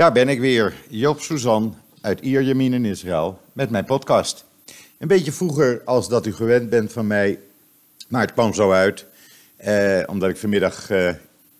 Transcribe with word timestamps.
Daar 0.00 0.12
ben 0.12 0.28
ik 0.28 0.40
weer, 0.40 0.74
Job 0.88 1.20
Suzan 1.20 1.76
uit 2.00 2.20
Ierjemien 2.20 2.72
in 2.72 2.84
Israël, 2.84 3.40
met 3.52 3.70
mijn 3.70 3.84
podcast. 3.84 4.44
Een 4.98 5.08
beetje 5.08 5.32
vroeger 5.32 5.82
als 5.84 6.08
dat 6.08 6.26
u 6.26 6.32
gewend 6.32 6.70
bent 6.70 6.92
van 6.92 7.06
mij, 7.06 7.38
maar 8.08 8.20
het 8.20 8.32
kwam 8.32 8.54
zo 8.54 8.72
uit, 8.72 9.06
eh, 9.56 10.02
omdat 10.06 10.30
ik 10.30 10.36
vanmiddag 10.36 10.90
eh, 10.90 11.14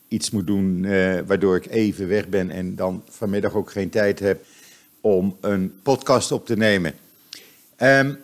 iets 0.09 0.31
moet 0.31 0.47
doen 0.47 0.85
eh, 0.85 1.19
waardoor 1.27 1.57
ik 1.57 1.67
even 1.67 2.09
weg 2.09 2.29
ben 2.29 2.51
en 2.51 2.77
dan 2.77 3.03
vanmiddag 3.09 3.55
ook 3.55 3.71
geen 3.71 3.91
tijd 3.91 4.19
heb 4.19 4.45
om 5.01 5.37
een 5.41 5.81
podcast 5.83 6.33
op 6.33 6.47
te 6.47 6.57
nemen. 6.57 6.95
Ehm, 7.77 8.15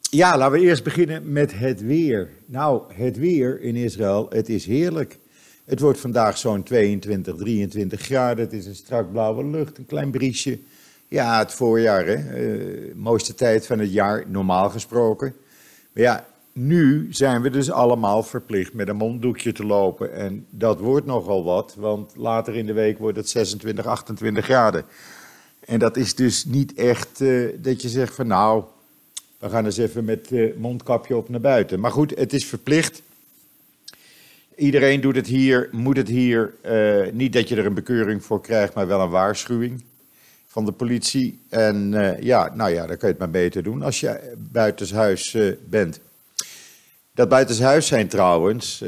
ja, 0.00 0.38
laten 0.38 0.58
we 0.58 0.66
eerst 0.66 0.84
beginnen 0.84 1.32
met 1.32 1.58
het 1.58 1.80
weer. 1.80 2.30
Nou, 2.44 2.94
het 2.94 3.18
weer 3.18 3.60
in 3.60 3.76
Israël, 3.76 4.26
het 4.30 4.48
is 4.48 4.66
heerlijk. 4.66 5.18
Het 5.66 5.80
wordt 5.80 6.00
vandaag 6.00 6.38
zo'n 6.38 6.62
22, 6.62 7.36
23 7.36 8.00
graden. 8.00 8.44
Het 8.44 8.52
is 8.52 8.66
een 8.66 8.74
strak 8.74 9.12
blauwe 9.12 9.44
lucht, 9.44 9.78
een 9.78 9.86
klein 9.86 10.10
briesje. 10.10 10.58
Ja, 11.08 11.38
het 11.38 11.52
voorjaar, 11.52 12.06
hè? 12.06 12.44
Uh, 12.44 12.94
mooiste 12.94 13.34
tijd 13.34 13.66
van 13.66 13.78
het 13.78 13.92
jaar, 13.92 14.24
normaal 14.28 14.70
gesproken. 14.70 15.34
Maar 15.92 16.02
ja, 16.02 16.26
nu 16.52 17.06
zijn 17.10 17.42
we 17.42 17.50
dus 17.50 17.70
allemaal 17.70 18.22
verplicht 18.22 18.72
met 18.72 18.88
een 18.88 18.96
monddoekje 18.96 19.52
te 19.52 19.64
lopen. 19.64 20.12
En 20.12 20.46
dat 20.50 20.80
wordt 20.80 21.06
nogal 21.06 21.44
wat, 21.44 21.74
want 21.78 22.12
later 22.16 22.56
in 22.56 22.66
de 22.66 22.72
week 22.72 22.98
wordt 22.98 23.16
het 23.16 23.28
26, 23.28 23.86
28 23.86 24.44
graden. 24.44 24.84
En 25.64 25.78
dat 25.78 25.96
is 25.96 26.14
dus 26.14 26.44
niet 26.44 26.74
echt 26.74 27.20
uh, 27.20 27.52
dat 27.62 27.82
je 27.82 27.88
zegt 27.88 28.14
van 28.14 28.26
nou, 28.26 28.64
we 29.38 29.48
gaan 29.48 29.64
eens 29.64 29.76
even 29.76 30.04
met 30.04 30.30
uh, 30.30 30.56
mondkapje 30.56 31.16
op 31.16 31.28
naar 31.28 31.40
buiten. 31.40 31.80
Maar 31.80 31.90
goed, 31.90 32.18
het 32.18 32.32
is 32.32 32.46
verplicht. 32.46 33.02
Iedereen 34.56 35.00
doet 35.00 35.16
het 35.16 35.26
hier, 35.26 35.68
moet 35.72 35.96
het 35.96 36.08
hier. 36.08 36.54
Uh, 36.66 37.12
niet 37.12 37.32
dat 37.32 37.48
je 37.48 37.56
er 37.56 37.66
een 37.66 37.74
bekeuring 37.74 38.24
voor 38.24 38.40
krijgt, 38.40 38.74
maar 38.74 38.86
wel 38.86 39.00
een 39.00 39.10
waarschuwing 39.10 39.84
van 40.46 40.64
de 40.64 40.72
politie. 40.72 41.40
En 41.48 41.92
uh, 41.92 42.20
ja, 42.20 42.54
nou 42.54 42.70
ja, 42.70 42.86
dan 42.86 42.96
kun 42.96 43.08
je 43.08 43.14
het 43.14 43.18
maar 43.18 43.30
beter 43.30 43.62
doen 43.62 43.82
als 43.82 44.00
je 44.00 44.32
buitenshuis 44.38 45.34
uh, 45.34 45.52
bent. 45.68 46.00
Dat 47.14 47.28
buitenshuis 47.28 47.86
zijn 47.86 48.08
trouwens, 48.08 48.84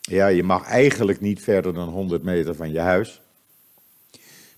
ja, 0.00 0.26
je 0.26 0.42
mag 0.42 0.68
eigenlijk 0.68 1.20
niet 1.20 1.42
verder 1.42 1.74
dan 1.74 1.88
100 1.88 2.22
meter 2.22 2.54
van 2.54 2.72
je 2.72 2.78
huis. 2.78 3.20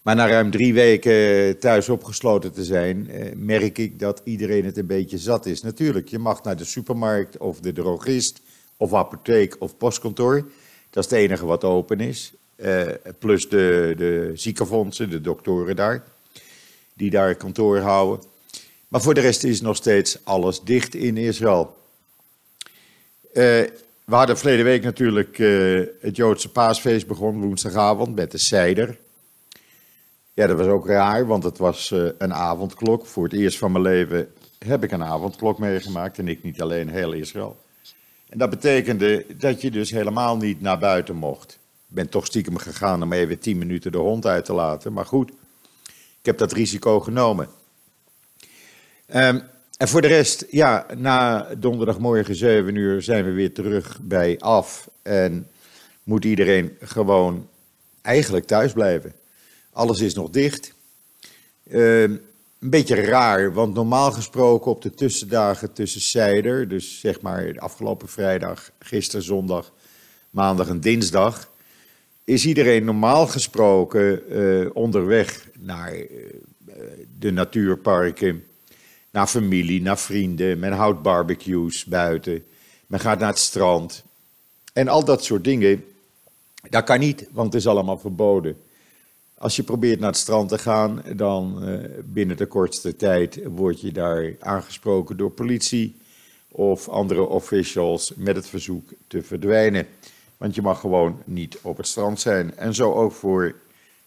Maar 0.02 0.14
na 0.14 0.28
ruim 0.28 0.50
drie 0.50 0.74
weken 0.74 1.58
thuis 1.58 1.88
opgesloten 1.88 2.52
te 2.52 2.64
zijn, 2.64 3.10
merk 3.36 3.78
ik 3.78 3.98
dat 3.98 4.20
iedereen 4.24 4.64
het 4.64 4.76
een 4.76 4.86
beetje 4.86 5.18
zat 5.18 5.46
is. 5.46 5.62
Natuurlijk, 5.62 6.08
je 6.08 6.18
mag 6.18 6.42
naar 6.42 6.56
de 6.56 6.64
supermarkt 6.64 7.36
of 7.38 7.60
de 7.60 7.72
drogist 7.72 8.40
of 8.76 8.94
apotheek 8.94 9.56
of 9.58 9.76
postkantoor. 9.76 10.48
Dat 10.90 11.04
is 11.04 11.10
het 11.10 11.20
enige 11.20 11.46
wat 11.46 11.64
open 11.64 12.00
is. 12.00 12.32
Uh, 12.56 12.86
plus 13.18 13.48
de, 13.48 13.94
de 13.96 14.30
ziekenfondsen, 14.34 15.10
de 15.10 15.20
doktoren 15.20 15.76
daar, 15.76 16.04
die 16.94 17.10
daar 17.10 17.34
kantoor 17.34 17.78
houden. 17.78 18.26
Maar 18.88 19.00
voor 19.00 19.14
de 19.14 19.20
rest 19.20 19.44
is 19.44 19.60
nog 19.60 19.76
steeds 19.76 20.18
alles 20.24 20.60
dicht 20.60 20.94
in 20.94 21.16
Israël. 21.16 21.76
Uh, 23.32 23.42
we 24.04 24.14
hadden 24.14 24.38
verleden 24.38 24.64
week 24.64 24.82
natuurlijk 24.82 25.38
uh, 25.38 25.86
het 26.00 26.16
Joodse 26.16 26.50
paasfeest 26.50 27.06
begonnen, 27.06 27.42
woensdagavond, 27.42 28.14
met 28.14 28.30
de 28.30 28.38
Seider. 28.38 28.98
Ja, 30.32 30.46
dat 30.46 30.58
was 30.58 30.66
ook 30.66 30.86
raar, 30.86 31.26
want 31.26 31.44
het 31.44 31.58
was 31.58 31.90
een 32.18 32.34
avondklok. 32.34 33.06
Voor 33.06 33.24
het 33.24 33.32
eerst 33.32 33.58
van 33.58 33.72
mijn 33.72 33.84
leven 33.84 34.32
heb 34.58 34.84
ik 34.84 34.90
een 34.90 35.04
avondklok 35.04 35.58
meegemaakt 35.58 36.18
en 36.18 36.28
ik 36.28 36.42
niet 36.42 36.62
alleen, 36.62 36.88
heel 36.88 37.12
Israël. 37.12 37.56
En 38.28 38.38
dat 38.38 38.50
betekende 38.50 39.26
dat 39.36 39.60
je 39.60 39.70
dus 39.70 39.90
helemaal 39.90 40.36
niet 40.36 40.60
naar 40.60 40.78
buiten 40.78 41.16
mocht. 41.16 41.58
Ik 41.88 41.94
ben 41.94 42.08
toch 42.08 42.26
stiekem 42.26 42.56
gegaan 42.56 43.02
om 43.02 43.12
even 43.12 43.38
tien 43.38 43.58
minuten 43.58 43.92
de 43.92 43.98
hond 43.98 44.26
uit 44.26 44.44
te 44.44 44.52
laten. 44.52 44.92
Maar 44.92 45.06
goed, 45.06 45.30
ik 46.18 46.26
heb 46.26 46.38
dat 46.38 46.52
risico 46.52 47.00
genomen. 47.00 47.48
Um, 49.14 49.42
en 49.76 49.88
voor 49.88 50.00
de 50.00 50.06
rest, 50.06 50.46
ja, 50.50 50.86
na 50.96 51.48
donderdagmorgen 51.58 52.34
7 52.34 52.74
uur 52.74 53.02
zijn 53.02 53.24
we 53.24 53.30
weer 53.30 53.52
terug 53.52 53.98
bij 54.02 54.38
af. 54.38 54.90
En 55.02 55.48
moet 56.02 56.24
iedereen 56.24 56.76
gewoon 56.80 57.48
eigenlijk 58.02 58.46
thuis 58.46 58.72
blijven. 58.72 59.12
Alles 59.72 60.00
is 60.00 60.14
nog 60.14 60.30
dicht. 60.30 60.74
Um, 61.72 62.20
een 62.58 62.70
beetje 62.70 62.94
raar, 62.94 63.52
want 63.52 63.74
normaal 63.74 64.12
gesproken 64.12 64.70
op 64.70 64.82
de 64.82 64.94
tussendagen 64.94 65.72
tussen 65.72 66.00
Seider, 66.00 66.68
dus 66.68 67.00
zeg 67.00 67.20
maar 67.20 67.54
afgelopen 67.58 68.08
vrijdag, 68.08 68.70
gisteren 68.78 69.24
zondag, 69.24 69.72
maandag 70.30 70.68
en 70.68 70.80
dinsdag, 70.80 71.50
is 72.24 72.46
iedereen 72.46 72.84
normaal 72.84 73.26
gesproken 73.26 74.22
uh, 74.32 74.70
onderweg 74.72 75.48
naar 75.58 75.96
uh, 75.96 76.06
de 77.18 77.30
natuurparken, 77.30 78.44
naar 79.10 79.26
familie, 79.26 79.82
naar 79.82 79.98
vrienden. 79.98 80.58
Men 80.58 80.72
houdt 80.72 81.02
barbecues 81.02 81.84
buiten, 81.84 82.44
men 82.86 83.00
gaat 83.00 83.18
naar 83.18 83.28
het 83.28 83.38
strand. 83.38 84.04
En 84.72 84.88
al 84.88 85.04
dat 85.04 85.24
soort 85.24 85.44
dingen, 85.44 85.84
dat 86.70 86.84
kan 86.84 86.98
niet, 86.98 87.28
want 87.32 87.52
het 87.52 87.62
is 87.62 87.68
allemaal 87.68 87.98
verboden. 87.98 88.56
Als 89.38 89.56
je 89.56 89.62
probeert 89.62 90.00
naar 90.00 90.08
het 90.08 90.18
strand 90.18 90.48
te 90.48 90.58
gaan, 90.58 91.02
dan 91.14 91.68
uh, 91.68 91.78
binnen 92.04 92.36
de 92.36 92.46
kortste 92.46 92.96
tijd 92.96 93.40
word 93.44 93.80
je 93.80 93.92
daar 93.92 94.34
aangesproken 94.40 95.16
door 95.16 95.30
politie 95.30 95.96
of 96.48 96.88
andere 96.88 97.26
officials 97.26 98.12
met 98.16 98.36
het 98.36 98.48
verzoek 98.48 98.88
te 99.06 99.22
verdwijnen. 99.22 99.86
Want 100.36 100.54
je 100.54 100.62
mag 100.62 100.80
gewoon 100.80 101.22
niet 101.24 101.58
op 101.62 101.76
het 101.76 101.86
strand 101.86 102.20
zijn. 102.20 102.56
En 102.56 102.74
zo 102.74 102.92
ook 102.92 103.12
voor 103.12 103.54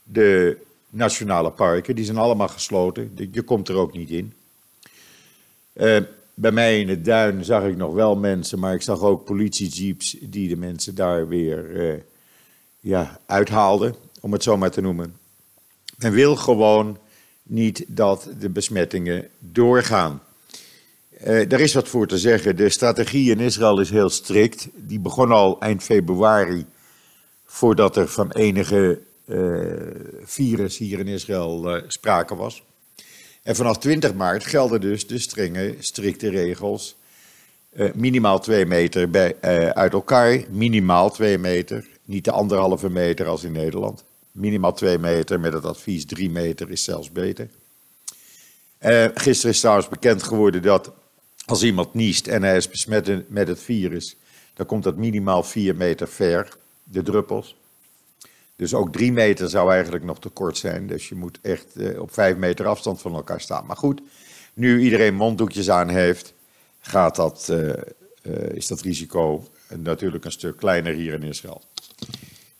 de 0.03 0.57
nationale 0.89 1.51
parken, 1.51 1.95
die 1.95 2.05
zijn 2.05 2.17
allemaal 2.17 2.47
gesloten. 2.47 3.11
Je 3.31 3.41
komt 3.41 3.67
er 3.67 3.75
ook 3.75 3.93
niet 3.93 4.09
in. 4.09 4.33
Uh, 5.73 5.97
bij 6.33 6.51
mij 6.51 6.79
in 6.79 6.89
het 6.89 7.05
duin 7.05 7.43
zag 7.43 7.63
ik 7.63 7.77
nog 7.77 7.93
wel 7.93 8.15
mensen, 8.15 8.59
maar 8.59 8.73
ik 8.73 8.81
zag 8.81 9.01
ook 9.01 9.25
politiejeeps 9.25 10.17
die 10.21 10.49
de 10.49 10.57
mensen 10.57 10.95
daar 10.95 11.27
weer 11.27 11.69
uh, 11.69 11.99
ja, 12.79 13.19
uithaalden, 13.25 13.95
om 14.19 14.31
het 14.31 14.43
zo 14.43 14.57
maar 14.57 14.71
te 14.71 14.81
noemen. 14.81 15.15
Men 15.97 16.11
wil 16.11 16.35
gewoon 16.35 16.97
niet 17.43 17.83
dat 17.87 18.29
de 18.39 18.49
besmettingen 18.49 19.27
doorgaan. 19.39 20.21
Uh, 21.23 21.51
er 21.51 21.59
is 21.59 21.73
wat 21.73 21.87
voor 21.87 22.07
te 22.07 22.17
zeggen. 22.17 22.55
De 22.55 22.69
strategie 22.69 23.31
in 23.31 23.39
Israël 23.39 23.79
is 23.79 23.89
heel 23.89 24.09
strikt. 24.09 24.67
Die 24.75 24.99
begon 24.99 25.31
al 25.31 25.59
eind 25.59 25.83
februari, 25.83 26.65
voordat 27.45 27.97
er 27.97 28.07
van 28.07 28.31
enige 28.31 28.99
uh, 29.25 29.71
virus 30.23 30.77
hier 30.77 30.99
in 30.99 31.07
Israël 31.07 31.75
uh, 31.75 31.83
sprake 31.87 32.35
was. 32.35 32.63
En 33.43 33.55
vanaf 33.55 33.77
20 33.77 34.13
maart 34.13 34.45
gelden 34.45 34.81
dus 34.81 35.07
de 35.07 35.19
strenge, 35.19 35.75
strikte 35.79 36.29
regels. 36.29 36.95
minimaal 37.93 38.39
twee 38.39 38.65
meter 38.65 39.09
bij, 39.09 39.35
uit 39.73 39.93
elkaar, 39.93 40.43
minimaal 40.49 41.11
twee 41.11 41.37
meter, 41.37 41.87
niet 42.05 42.25
de 42.25 42.31
anderhalve 42.31 42.89
meter 42.89 43.27
als 43.27 43.43
in 43.43 43.51
Nederland 43.51 44.03
minimaal 44.39 44.73
2 44.73 44.97
meter, 44.97 45.39
met 45.39 45.53
het 45.53 45.65
advies 45.65 46.05
3 46.05 46.29
meter 46.29 46.71
is 46.71 46.83
zelfs 46.83 47.11
beter. 47.11 47.49
Uh, 48.81 49.05
gisteren 49.13 49.51
is 49.51 49.59
trouwens 49.59 49.89
bekend 49.89 50.23
geworden 50.23 50.61
dat 50.61 50.91
als 51.45 51.63
iemand 51.63 51.93
niest 51.93 52.27
en 52.27 52.43
hij 52.43 52.57
is 52.57 52.69
besmet 52.69 53.29
met 53.29 53.47
het 53.47 53.59
virus, 53.59 54.15
dan 54.53 54.65
komt 54.65 54.83
dat 54.83 54.97
minimaal 54.97 55.43
4 55.43 55.75
meter 55.75 56.07
ver, 56.07 56.57
de 56.83 57.01
druppels. 57.01 57.55
Dus 58.55 58.73
ook 58.73 58.91
3 58.91 59.11
meter 59.11 59.49
zou 59.49 59.71
eigenlijk 59.71 60.03
nog 60.03 60.19
te 60.19 60.29
kort 60.29 60.57
zijn. 60.57 60.87
Dus 60.87 61.09
je 61.09 61.15
moet 61.15 61.39
echt 61.41 61.67
uh, 61.73 62.01
op 62.01 62.13
5 62.13 62.35
meter 62.35 62.67
afstand 62.67 63.01
van 63.01 63.13
elkaar 63.13 63.41
staan. 63.41 63.65
Maar 63.65 63.77
goed, 63.77 64.01
nu 64.53 64.81
iedereen 64.81 65.15
monddoekjes 65.15 65.69
aan 65.69 65.89
heeft, 65.89 66.33
gaat 66.79 67.15
dat, 67.15 67.47
uh, 67.51 67.73
is 68.53 68.67
dat 68.67 68.81
risico 68.81 69.47
natuurlijk 69.77 70.25
een 70.25 70.31
stuk 70.31 70.57
kleiner 70.57 70.93
hier 70.93 71.13
in 71.13 71.23
Israël. 71.23 71.61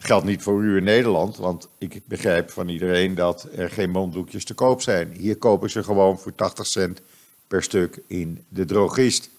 Geldt 0.10 0.26
niet 0.26 0.42
voor 0.42 0.64
u 0.64 0.78
in 0.78 0.84
Nederland, 0.84 1.38
want 1.38 1.70
ik 1.78 2.02
begrijp 2.06 2.52
van 2.52 2.70
iedereen 2.70 3.16
dat 3.16 3.48
er 3.56 3.70
geen 3.70 3.90
monddoekjes 3.90 4.46
te 4.46 4.54
koop 4.54 4.82
zijn. 4.82 5.12
Hier 5.18 5.38
kopen 5.38 5.70
ze 5.70 5.84
gewoon 5.84 6.20
voor 6.20 6.36
80 6.36 6.68
cent 6.68 7.02
per 7.48 7.64
stuk 7.64 8.02
in 8.08 8.46
de 8.48 8.66
drogist. 8.66 9.30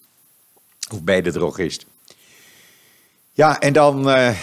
Of 0.93 1.03
bij 1.03 1.21
de 1.21 1.31
drogist. 1.31 1.85
Ja, 3.31 3.59
en 3.59 3.73
dan, 3.73 4.09
uh, 4.09 4.37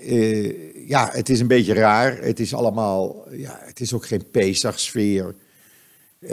uh, 0.00 0.88
ja, 0.88 1.10
het 1.12 1.28
is 1.28 1.40
een 1.40 1.46
beetje 1.46 1.74
raar. 1.74 2.18
Het 2.18 2.40
is 2.40 2.54
allemaal, 2.54 3.26
ja, 3.30 3.58
het 3.62 3.80
is 3.80 3.92
ook 3.92 4.06
geen 4.06 4.30
Pesach-sfeer. 4.30 5.34
Uh, 6.20 6.30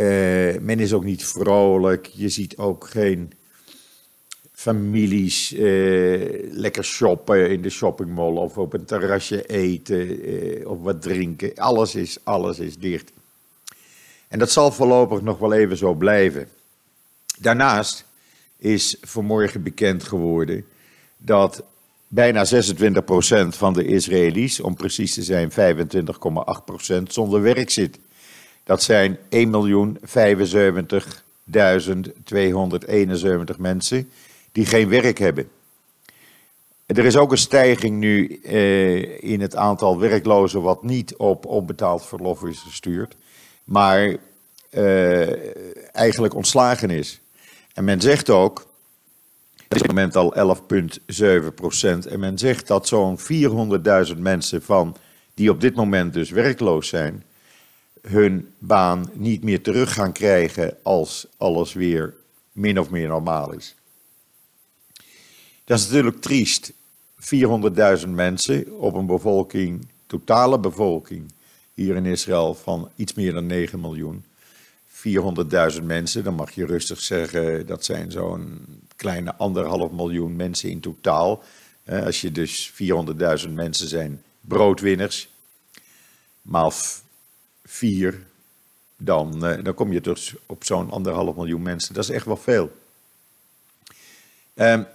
men 0.59 0.79
is 0.79 0.93
ook 0.93 1.03
niet 1.03 1.25
vrolijk. 1.25 2.05
Je 2.05 2.29
ziet 2.29 2.57
ook 2.57 2.87
geen 2.87 3.33
families 4.61 5.53
eh, 5.53 5.61
lekker 6.51 6.83
shoppen 6.83 7.49
in 7.49 7.61
de 7.61 7.69
shoppingmall 7.69 8.35
of 8.35 8.57
op 8.57 8.73
een 8.73 8.85
terrasje 8.85 9.45
eten 9.45 10.23
eh, 10.23 10.67
of 10.67 10.79
wat 10.81 11.01
drinken. 11.01 11.55
Alles 11.55 11.95
is, 11.95 12.17
alles 12.23 12.59
is 12.59 12.77
dicht. 12.77 13.11
En 14.27 14.39
dat 14.39 14.51
zal 14.51 14.71
voorlopig 14.71 15.21
nog 15.21 15.37
wel 15.37 15.53
even 15.53 15.77
zo 15.77 15.93
blijven. 15.93 16.47
Daarnaast 17.39 18.05
is 18.57 18.97
vanmorgen 19.01 19.63
bekend 19.63 20.03
geworden 20.03 20.65
dat 21.17 21.63
bijna 22.07 22.45
26% 22.45 22.49
van 23.47 23.73
de 23.73 23.85
Israëli's, 23.85 24.59
om 24.59 24.75
precies 24.75 25.13
te 25.13 25.23
zijn 25.23 25.51
25,8%, 25.51 25.55
zonder 27.07 27.41
werk 27.41 27.69
zit. 27.69 27.99
Dat 28.63 28.83
zijn 28.83 29.17
1.075.271 29.17 29.23
mensen 33.57 34.09
die 34.51 34.65
geen 34.65 34.89
werk 34.89 35.17
hebben. 35.17 35.49
Er 36.85 37.05
is 37.05 37.17
ook 37.17 37.31
een 37.31 37.37
stijging 37.37 37.99
nu 37.99 38.39
eh, 38.43 39.23
in 39.23 39.41
het 39.41 39.55
aantal 39.55 39.99
werklozen 39.99 40.61
wat 40.61 40.83
niet 40.83 41.15
op 41.15 41.45
onbetaald 41.45 42.05
verlof 42.05 42.43
is 42.43 42.59
gestuurd, 42.59 43.15
maar 43.63 44.15
eh, 44.69 45.95
eigenlijk 45.95 46.33
ontslagen 46.33 46.89
is. 46.89 47.21
En 47.73 47.83
men 47.83 48.01
zegt 48.01 48.29
ook, 48.29 48.59
op 49.63 49.77
dit 49.77 49.87
moment 49.87 50.15
al 50.15 50.57
11,7 51.47 51.53
procent, 51.55 52.05
en 52.05 52.19
men 52.19 52.37
zegt 52.37 52.67
dat 52.67 52.87
zo'n 52.87 53.19
400.000 54.13 54.17
mensen 54.17 54.61
van, 54.61 54.95
die 55.33 55.49
op 55.49 55.61
dit 55.61 55.75
moment 55.75 56.13
dus 56.13 56.29
werkloos 56.29 56.87
zijn, 56.87 57.23
hun 58.01 58.53
baan 58.57 59.09
niet 59.13 59.43
meer 59.43 59.61
terug 59.61 59.93
gaan 59.93 60.11
krijgen 60.11 60.77
als 60.83 61.27
alles 61.37 61.73
weer 61.73 62.13
min 62.51 62.79
of 62.79 62.89
meer 62.89 63.07
normaal 63.07 63.53
is. 63.53 63.75
Dat 65.71 65.79
is 65.79 65.85
natuurlijk 65.85 66.21
triest. 66.21 66.71
400.000 68.01 68.07
mensen 68.07 68.79
op 68.79 68.93
een 68.93 69.05
bevolking, 69.05 69.87
totale 70.07 70.59
bevolking 70.59 71.31
hier 71.73 71.95
in 71.95 72.05
Israël 72.05 72.53
van 72.53 72.91
iets 72.95 73.13
meer 73.13 73.33
dan 73.33 73.45
9 73.45 73.79
miljoen. 73.79 74.25
400.000 74.87 75.83
mensen, 75.83 76.23
dan 76.23 76.35
mag 76.35 76.51
je 76.51 76.65
rustig 76.65 76.99
zeggen, 76.99 77.65
dat 77.65 77.85
zijn 77.85 78.11
zo'n 78.11 78.65
kleine 78.95 79.35
anderhalf 79.35 79.91
miljoen 79.91 80.35
mensen 80.35 80.69
in 80.69 80.79
totaal. 80.79 81.43
Als 81.85 82.21
je 82.21 82.31
dus 82.31 82.71
400.000 83.43 83.49
mensen 83.49 83.87
zijn 83.87 84.23
broodwinners, 84.41 85.29
maal 86.41 86.71
vier, 87.63 88.25
dan, 88.97 89.45
eh, 89.45 89.63
dan 89.63 89.73
kom 89.73 89.91
je 89.91 90.01
dus 90.01 90.35
op 90.45 90.63
zo'n 90.63 90.91
anderhalf 90.91 91.35
miljoen 91.35 91.61
mensen. 91.61 91.93
Dat 91.93 92.03
is 92.03 92.09
echt 92.09 92.25
wel 92.25 92.37
veel. 92.37 92.71
Um, 94.55 94.85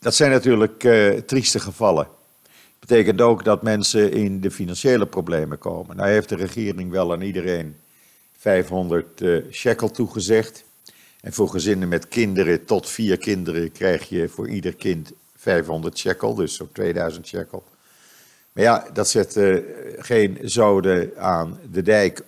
dat 0.00 0.14
zijn 0.14 0.30
natuurlijk 0.30 0.84
uh, 0.84 1.18
trieste 1.18 1.60
gevallen. 1.60 2.08
Dat 2.44 2.88
betekent 2.88 3.20
ook 3.20 3.44
dat 3.44 3.62
mensen 3.62 4.12
in 4.12 4.40
de 4.40 4.50
financiële 4.50 5.06
problemen 5.06 5.58
komen. 5.58 5.96
Nou 5.96 6.08
heeft 6.08 6.28
de 6.28 6.36
regering 6.36 6.90
wel 6.90 7.12
aan 7.12 7.20
iedereen 7.20 7.76
500 8.36 9.20
uh, 9.20 9.36
eh, 9.36 9.44
shekel 9.50 9.90
toegezegd. 9.90 10.64
En 11.20 11.32
voor 11.32 11.48
gezinnen 11.48 11.88
met 11.88 12.08
kinderen 12.08 12.64
tot 12.64 12.88
vier 12.88 13.18
kinderen 13.18 13.72
krijg 13.72 14.08
je 14.08 14.28
voor 14.28 14.48
ieder 14.48 14.74
kind 14.74 15.12
500 15.36 15.98
shekel, 15.98 16.34
dus 16.34 16.54
zo'n 16.54 16.72
2000 16.72 17.26
shekel. 17.26 17.64
Maar 18.52 18.64
ja, 18.64 18.86
dat 18.92 19.08
zet 19.08 19.36
uh, 19.36 19.58
geen 19.98 20.38
zoden 20.42 21.12
aan 21.16 21.60
de 21.72 21.82
dijk. 21.82 22.22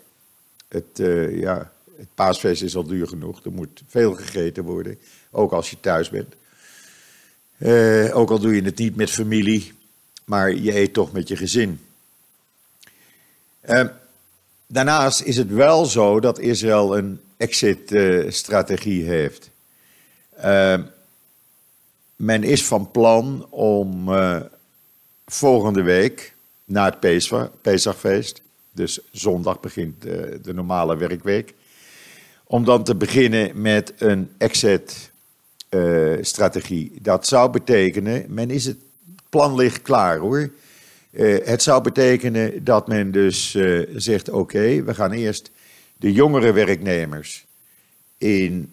Het, 0.69 1.01
ja, 1.31 1.73
het 1.97 2.09
paasfeest 2.15 2.63
is 2.63 2.77
al 2.77 2.87
duur 2.87 3.09
genoeg, 3.09 3.45
er 3.45 3.53
moet 3.53 3.83
veel 3.87 4.15
gegeten 4.15 4.65
worden, 4.65 4.99
ook 5.31 5.53
als 5.53 5.71
je 5.71 5.81
thuis 5.81 6.11
bent. 6.11 6.35
Uh, 7.63 8.17
ook 8.17 8.31
al 8.31 8.39
doe 8.39 8.55
je 8.55 8.63
het 8.63 8.79
niet 8.79 8.97
met 8.97 9.11
familie, 9.11 9.73
maar 10.25 10.55
je 10.55 10.77
eet 10.77 10.93
toch 10.93 11.13
met 11.13 11.29
je 11.29 11.37
gezin. 11.37 11.81
Uh, 13.69 13.85
daarnaast 14.67 15.21
is 15.21 15.37
het 15.37 15.51
wel 15.51 15.85
zo 15.85 16.21
dat 16.21 16.39
Israël 16.39 16.97
een 16.97 17.21
exit-strategie 17.37 19.05
heeft. 19.05 19.51
Uh, 20.45 20.79
men 22.17 22.43
is 22.43 22.65
van 22.65 22.91
plan 22.91 23.47
om 23.51 24.11
volgende 25.27 25.83
week, 25.83 26.35
na 26.65 26.85
het 26.85 27.27
Pesachfeest, 27.63 28.43
dus 28.73 29.01
zondag 29.11 29.61
begint 29.61 30.03
de 30.43 30.53
normale 30.55 30.97
werkweek, 30.97 31.55
om 32.45 32.65
dan 32.65 32.85
te 32.85 32.95
beginnen 32.95 33.61
met 33.61 33.93
een 33.99 34.31
exit 34.39 35.12
strategie. 36.21 36.93
Dat 37.03 37.27
zou 37.27 37.51
betekenen, 37.51 38.25
men 38.29 38.51
is 38.51 38.65
het 38.65 38.77
plan 39.29 39.55
ligt 39.55 39.83
klaar 39.83 40.19
hoor. 40.19 40.51
Uh, 41.11 41.39
het 41.45 41.63
zou 41.63 41.83
betekenen 41.83 42.65
dat 42.65 42.89
men 42.89 43.11
dus 43.11 43.55
uh, 43.55 43.89
zegt: 43.95 44.31
oké, 44.31 44.83
we 44.83 44.95
gaan 44.95 45.13
eerst 45.13 45.51
de 45.97 46.13
jongere 46.13 46.53
werknemers 46.53 47.47
in 48.19 48.73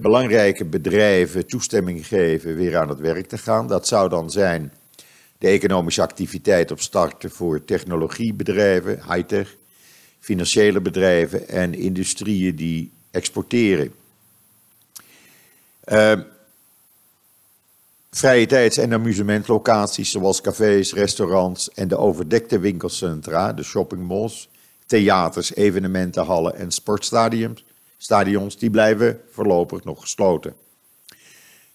belangrijke 0.00 0.64
bedrijven 0.64 1.46
toestemming 1.46 2.06
geven 2.06 2.56
weer 2.56 2.76
aan 2.76 2.88
het 2.88 2.98
werk 2.98 3.26
te 3.26 3.38
gaan. 3.38 3.66
Dat 3.66 3.86
zou 3.86 4.08
dan 4.08 4.30
zijn 4.30 4.72
de 5.38 5.48
economische 5.48 6.02
activiteit 6.02 6.70
opstarten 6.70 7.30
voor 7.30 7.64
technologiebedrijven, 7.64 9.00
high-tech, 9.08 9.56
financiële 10.18 10.80
bedrijven 10.80 11.48
en 11.48 11.74
industrieën 11.74 12.56
die 12.56 12.90
exporteren. 13.10 13.92
Uh, 15.84 16.20
vrije 18.10 18.46
tijds- 18.46 18.76
en 18.76 18.92
amusementlocaties 18.92 20.10
zoals 20.10 20.40
cafés, 20.40 20.92
restaurants 20.92 21.70
en 21.70 21.88
de 21.88 21.96
overdekte 21.96 22.58
winkelcentra, 22.58 23.52
de 23.52 23.62
shoppingmalls, 23.62 24.48
theaters, 24.86 25.54
evenementenhallen 25.54 26.54
en 26.54 26.70
sportstadions, 26.70 27.64
stadions, 27.96 28.58
die 28.58 28.70
blijven 28.70 29.20
voorlopig 29.30 29.84
nog 29.84 30.00
gesloten. 30.00 30.54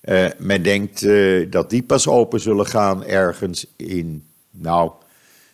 Uh, 0.02 0.28
men 0.38 0.64
denkt 0.64 1.02
uh, 1.02 1.52
dat 1.52 1.70
die 1.70 1.84
pas 1.84 2.08
open 2.08 2.40
zullen 2.40 2.66
gaan 2.66 3.04
ergens 3.04 3.66
in, 3.76 4.28
nou, 4.52 4.92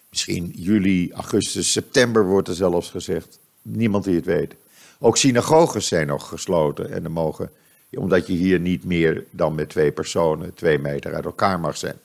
misschien 0.10 0.52
juli, 0.56 1.12
augustus, 1.14 1.72
september 1.72 2.26
wordt 2.26 2.48
er 2.48 2.56
zelfs 2.56 2.90
gezegd. 2.90 3.40
Niemand 3.62 4.04
die 4.04 4.16
het 4.16 4.26
weet. 4.26 4.56
Ook 5.00 5.18
synagoges 5.18 5.88
zijn 5.88 6.08
nog 6.08 6.28
gesloten 6.28 6.92
en 6.92 7.04
er 7.04 7.12
mogen 7.12 7.52
omdat 7.98 8.28
je 8.28 8.34
hier 8.34 8.60
niet 8.60 8.84
meer 8.84 9.24
dan 9.30 9.56
met 9.56 9.70
twee 9.70 9.92
personen 9.92 10.54
twee 10.54 10.80
meter 10.80 11.14
uit 11.14 11.26
elkaar 11.26 11.60
mag 11.60 11.78
zijn. 11.78 11.96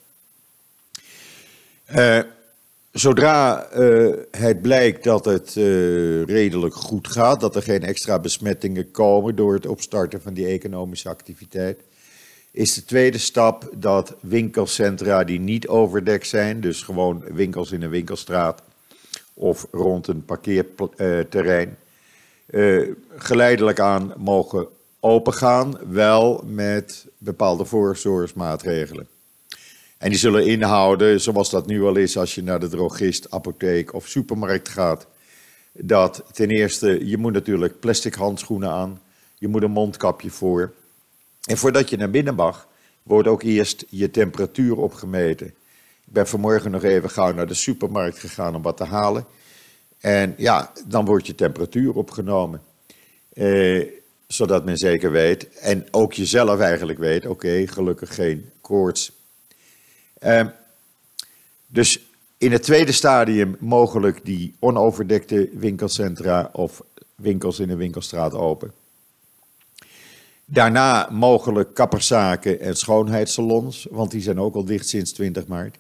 Uh, 1.94 2.20
zodra 2.92 3.68
uh, 3.76 4.14
het 4.30 4.62
blijkt 4.62 5.04
dat 5.04 5.24
het 5.24 5.54
uh, 5.56 6.24
redelijk 6.24 6.74
goed 6.74 7.08
gaat, 7.08 7.40
dat 7.40 7.56
er 7.56 7.62
geen 7.62 7.82
extra 7.82 8.18
besmettingen 8.18 8.90
komen 8.90 9.36
door 9.36 9.54
het 9.54 9.66
opstarten 9.66 10.22
van 10.22 10.34
die 10.34 10.46
economische 10.46 11.08
activiteit, 11.08 11.80
is 12.50 12.74
de 12.74 12.84
tweede 12.84 13.18
stap 13.18 13.70
dat 13.76 14.14
winkelcentra 14.20 15.24
die 15.24 15.40
niet 15.40 15.68
overdekt 15.68 16.26
zijn, 16.26 16.60
dus 16.60 16.82
gewoon 16.82 17.24
winkels 17.32 17.72
in 17.72 17.82
een 17.82 17.90
winkelstraat 17.90 18.62
of 19.34 19.66
rond 19.70 20.06
een 20.06 20.24
parkeerterrein, 20.24 21.76
geleidelijk 23.16 23.80
aan 23.80 24.12
mogen 24.16 24.68
opengaan, 25.00 25.78
wel 25.88 26.42
met 26.46 27.06
bepaalde 27.18 27.64
voorzorgsmaatregelen. 27.64 29.08
En 29.98 30.08
die 30.10 30.18
zullen 30.18 30.46
inhouden, 30.46 31.20
zoals 31.20 31.50
dat 31.50 31.66
nu 31.66 31.82
al 31.82 31.96
is 31.96 32.18
als 32.18 32.34
je 32.34 32.42
naar 32.42 32.60
de 32.60 32.68
drogist, 32.68 33.30
apotheek 33.30 33.94
of 33.94 34.06
supermarkt 34.06 34.68
gaat. 34.68 35.06
Dat 35.72 36.24
ten 36.32 36.50
eerste, 36.50 37.06
je 37.06 37.16
moet 37.16 37.32
natuurlijk 37.32 37.80
plastic 37.80 38.14
handschoenen 38.14 38.70
aan, 38.70 39.00
je 39.34 39.48
moet 39.48 39.62
een 39.62 39.70
mondkapje 39.70 40.30
voor. 40.30 40.72
En 41.44 41.56
voordat 41.56 41.90
je 41.90 41.96
naar 41.96 42.10
binnen 42.10 42.34
mag, 42.34 42.68
wordt 43.02 43.28
ook 43.28 43.42
eerst 43.42 43.84
je 43.88 44.10
temperatuur 44.10 44.76
opgemeten. 44.76 45.46
Ik 45.46 46.12
ben 46.12 46.26
vanmorgen 46.26 46.70
nog 46.70 46.82
even 46.82 47.10
gauw 47.10 47.32
naar 47.32 47.46
de 47.46 47.54
supermarkt 47.54 48.18
gegaan 48.18 48.54
om 48.54 48.62
wat 48.62 48.76
te 48.76 48.84
halen. 48.84 49.26
En 50.00 50.34
ja, 50.36 50.72
dan 50.86 51.04
wordt 51.04 51.26
je 51.26 51.34
temperatuur 51.34 51.94
opgenomen. 51.94 52.62
Eh, 53.32 53.82
zodat 54.26 54.64
men 54.64 54.76
zeker 54.76 55.10
weet, 55.10 55.48
en 55.58 55.86
ook 55.90 56.12
jezelf 56.12 56.60
eigenlijk 56.60 56.98
weet, 56.98 57.26
oké, 57.26 57.66
gelukkig 57.66 58.14
geen 58.14 58.50
koorts. 58.60 59.12
Uh, 60.22 60.46
dus 61.66 62.00
in 62.38 62.52
het 62.52 62.62
tweede 62.62 62.92
stadium 62.92 63.56
mogelijk 63.60 64.24
die 64.24 64.54
onoverdekte 64.58 65.48
winkelcentra 65.52 66.50
of 66.52 66.82
winkels 67.14 67.58
in 67.58 67.70
een 67.70 67.76
winkelstraat 67.76 68.34
open. 68.34 68.72
Daarna 70.44 71.08
mogelijk 71.10 71.74
kapperszaken 71.74 72.60
en 72.60 72.76
schoonheidssalons, 72.76 73.86
want 73.90 74.10
die 74.10 74.22
zijn 74.22 74.40
ook 74.40 74.54
al 74.54 74.64
dicht 74.64 74.88
sinds 74.88 75.12
20 75.12 75.46
maart. 75.46 75.76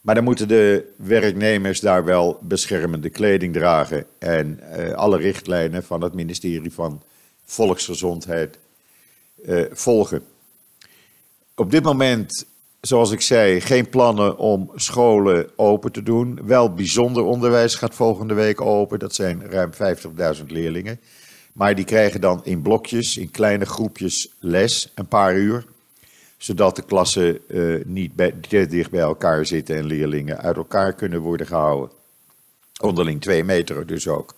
Maar 0.00 0.14
dan 0.14 0.24
moeten 0.24 0.48
de 0.48 0.92
werknemers 0.96 1.80
daar 1.80 2.04
wel 2.04 2.38
beschermende 2.42 3.10
kleding 3.10 3.52
dragen 3.52 4.06
en 4.18 4.60
uh, 4.76 4.92
alle 4.92 5.16
richtlijnen 5.16 5.82
van 5.82 6.02
het 6.02 6.14
ministerie 6.14 6.72
van 6.72 7.02
volksgezondheid 7.44 8.58
uh, 9.44 9.64
volgen. 9.72 10.22
Op 11.54 11.70
dit 11.70 11.82
moment, 11.82 12.44
zoals 12.80 13.10
ik 13.10 13.20
zei, 13.20 13.60
geen 13.60 13.88
plannen 13.88 14.38
om 14.38 14.70
scholen 14.74 15.50
open 15.56 15.92
te 15.92 16.02
doen. 16.02 16.40
Wel 16.44 16.74
bijzonder 16.74 17.22
onderwijs 17.22 17.74
gaat 17.74 17.94
volgende 17.94 18.34
week 18.34 18.60
open. 18.60 18.98
Dat 18.98 19.14
zijn 19.14 19.50
ruim 19.50 19.70
50.000 20.36 20.46
leerlingen. 20.46 21.00
Maar 21.52 21.74
die 21.74 21.84
krijgen 21.84 22.20
dan 22.20 22.40
in 22.44 22.62
blokjes, 22.62 23.16
in 23.16 23.30
kleine 23.30 23.64
groepjes 23.64 24.34
les, 24.38 24.92
een 24.94 25.08
paar 25.08 25.36
uur. 25.36 25.64
zodat 26.36 26.76
de 26.76 26.82
klassen 26.82 27.40
niet 27.84 28.14
bij, 28.14 28.34
te 28.48 28.66
dicht 28.66 28.90
bij 28.90 29.00
elkaar 29.00 29.46
zitten 29.46 29.76
en 29.76 29.84
leerlingen 29.84 30.38
uit 30.38 30.56
elkaar 30.56 30.92
kunnen 30.92 31.20
worden 31.20 31.46
gehouden. 31.46 31.90
Onderling 32.80 33.20
twee 33.20 33.44
meter 33.44 33.86
dus 33.86 34.08
ook. 34.08 34.34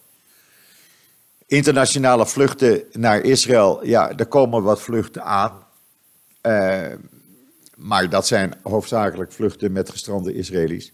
Internationale 1.46 2.26
vluchten 2.26 2.82
naar 2.92 3.20
Israël, 3.20 3.86
ja, 3.86 4.16
er 4.16 4.26
komen 4.26 4.62
wat 4.62 4.82
vluchten 4.82 5.24
aan. 5.24 5.64
Uh, 6.42 6.92
maar 7.76 8.10
dat 8.10 8.26
zijn 8.26 8.54
hoofdzakelijk 8.62 9.32
vluchten 9.32 9.72
met 9.72 9.90
gestrande 9.90 10.34
Israëli's. 10.34 10.92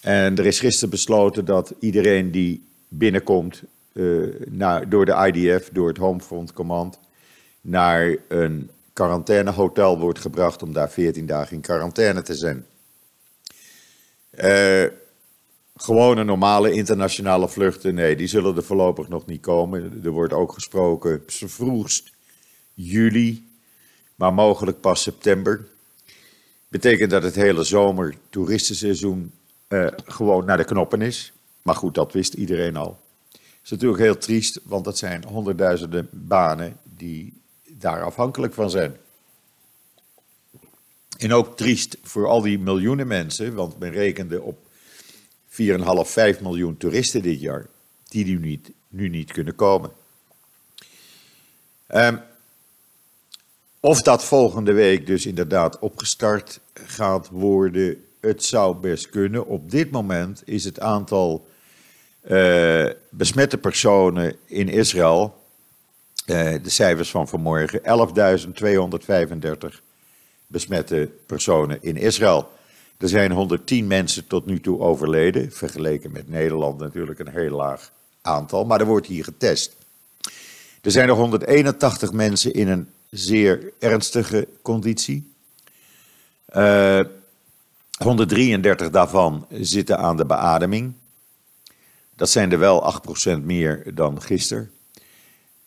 En 0.00 0.38
er 0.38 0.46
is 0.46 0.60
gisteren 0.60 0.90
besloten 0.90 1.44
dat 1.44 1.74
iedereen 1.78 2.30
die 2.30 2.68
binnenkomt 2.88 3.62
uh, 3.92 4.34
naar, 4.48 4.88
door 4.88 5.04
de 5.04 5.30
IDF, 5.32 5.68
door 5.72 5.88
het 5.88 5.96
Homefront 5.96 6.52
Command, 6.52 6.98
naar 7.60 8.16
een 8.28 8.70
quarantainehotel 8.92 9.98
wordt 9.98 10.18
gebracht 10.18 10.62
om 10.62 10.72
daar 10.72 10.90
14 10.90 11.26
dagen 11.26 11.54
in 11.54 11.60
quarantaine 11.60 12.22
te 12.22 12.34
zijn. 12.34 12.66
Uh, 14.34 14.84
gewone 15.82 16.24
normale 16.24 16.72
internationale 16.72 17.48
vluchten, 17.48 17.94
nee, 17.94 18.16
die 18.16 18.26
zullen 18.26 18.56
er 18.56 18.62
voorlopig 18.62 19.08
nog 19.08 19.26
niet 19.26 19.40
komen. 19.40 20.00
Er 20.04 20.10
wordt 20.10 20.32
ook 20.32 20.52
gesproken 20.52 21.22
vroegst 21.26 22.12
juli, 22.74 23.48
maar 24.14 24.34
mogelijk 24.34 24.80
pas 24.80 25.02
september. 25.02 25.68
Betekent 26.68 27.10
dat 27.10 27.22
het 27.22 27.34
hele 27.34 27.64
zomer 27.64 28.14
toeristenseizoen 28.30 29.32
uh, 29.68 29.86
gewoon 30.04 30.44
naar 30.44 30.56
de 30.56 30.64
knoppen 30.64 31.02
is. 31.02 31.32
Maar 31.62 31.74
goed, 31.74 31.94
dat 31.94 32.12
wist 32.12 32.34
iedereen 32.34 32.76
al. 32.76 33.00
Het 33.30 33.40
is 33.64 33.70
natuurlijk 33.70 34.02
heel 34.02 34.18
triest, 34.18 34.60
want 34.62 34.84
dat 34.84 34.98
zijn 34.98 35.24
honderdduizenden 35.24 36.08
banen 36.10 36.76
die 36.96 37.40
daar 37.68 38.02
afhankelijk 38.02 38.54
van 38.54 38.70
zijn. 38.70 38.96
En 41.18 41.32
ook 41.32 41.56
triest 41.56 41.96
voor 42.02 42.26
al 42.26 42.40
die 42.42 42.58
miljoenen 42.58 43.06
mensen, 43.06 43.54
want 43.54 43.78
men 43.78 43.90
rekende 43.90 44.42
op 44.42 44.70
4,5, 45.52 45.56
5 46.02 46.40
miljoen 46.40 46.76
toeristen 46.76 47.22
dit 47.22 47.40
jaar, 47.40 47.66
die 48.08 48.24
nu 48.24 48.38
niet, 48.38 48.70
nu 48.88 49.08
niet 49.08 49.32
kunnen 49.32 49.54
komen. 49.54 49.90
Um, 51.94 52.20
of 53.80 54.02
dat 54.02 54.24
volgende 54.24 54.72
week 54.72 55.06
dus 55.06 55.26
inderdaad 55.26 55.78
opgestart 55.78 56.60
gaat 56.74 57.28
worden, 57.28 58.04
het 58.20 58.44
zou 58.44 58.76
best 58.76 59.08
kunnen. 59.08 59.46
Op 59.46 59.70
dit 59.70 59.90
moment 59.90 60.42
is 60.44 60.64
het 60.64 60.80
aantal 60.80 61.46
uh, 62.28 62.88
besmette 63.10 63.58
personen 63.58 64.36
in 64.46 64.68
Israël, 64.68 65.34
uh, 66.26 66.54
de 66.62 66.70
cijfers 66.70 67.10
van 67.10 67.28
vanmorgen, 67.28 67.80
11.235 69.72 69.78
besmette 70.46 71.10
personen 71.26 71.78
in 71.80 71.96
Israël. 71.96 72.50
Er 73.02 73.08
zijn 73.08 73.30
110 73.30 73.86
mensen 73.86 74.26
tot 74.26 74.46
nu 74.46 74.60
toe 74.60 74.80
overleden, 74.80 75.52
vergeleken 75.52 76.12
met 76.12 76.28
Nederland 76.28 76.78
natuurlijk 76.78 77.18
een 77.18 77.28
heel 77.28 77.56
laag 77.56 77.92
aantal, 78.20 78.64
maar 78.64 78.80
er 78.80 78.86
wordt 78.86 79.06
hier 79.06 79.24
getest. 79.24 79.76
Er 80.82 80.90
zijn 80.90 81.08
nog 81.08 81.18
181 81.18 82.12
mensen 82.12 82.52
in 82.54 82.68
een 82.68 82.88
zeer 83.10 83.72
ernstige 83.78 84.48
conditie. 84.62 85.32
Uh, 86.56 86.98
eh, 86.98 87.06
133 87.98 88.90
daarvan 88.90 89.46
zitten 89.50 89.98
aan 89.98 90.16
de 90.16 90.26
beademing. 90.26 90.92
Dat 92.16 92.30
zijn 92.30 92.52
er 92.52 92.58
wel 92.58 92.82
8% 92.82 93.42
meer 93.42 93.94
dan 93.94 94.22
gisteren. 94.22 94.70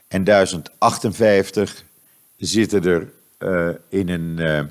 En 0.09 0.25
1058 0.25 1.85
zitten 2.37 2.85
er 2.85 3.13
uh, 3.39 3.69
in 3.89 4.09
een 4.09 4.71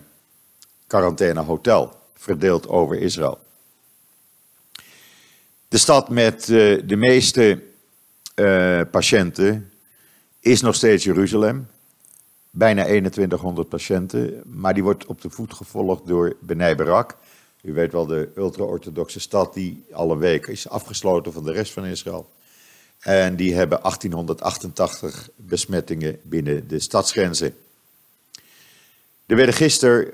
quarantainehotel, 0.88 2.03
verdeeld 2.24 2.68
over 2.68 3.00
Israël. 3.00 3.40
De 5.68 5.78
stad 5.78 6.10
met 6.10 6.46
de 6.86 6.96
meeste 6.96 7.64
patiënten 8.92 9.72
is 10.40 10.62
nog 10.62 10.76
steeds 10.76 11.04
Jeruzalem 11.04 11.68
bijna 12.56 12.84
2100 12.84 13.70
patiënten, 13.70 14.42
maar 14.46 14.74
die 14.74 14.84
wordt 14.84 15.06
op 15.06 15.22
de 15.22 15.30
voet 15.30 15.54
gevolgd 15.54 16.08
door 16.08 16.36
Benai 16.40 16.76
Barak. 16.76 17.18
U 17.62 17.74
weet 17.74 17.92
wel, 17.92 18.06
de 18.06 18.32
ultra-orthodoxe 18.36 19.20
stad 19.20 19.54
die 19.54 19.86
alle 19.92 20.18
week 20.18 20.48
is 20.48 20.70
afgesloten 20.70 21.34
van 21.34 21.44
de 21.44 21.52
rest 21.52 21.74
van 21.74 21.86
Israël. 21.86 22.30
En 23.00 23.36
die 23.36 23.54
hebben 23.54 23.80
1888 23.82 25.30
besmettingen 25.36 26.20
binnen 26.24 26.68
de 26.68 26.80
stadsgrenzen. 26.80 27.56
Er 29.26 29.36
werden 29.36 29.56
gisteren 29.56 30.14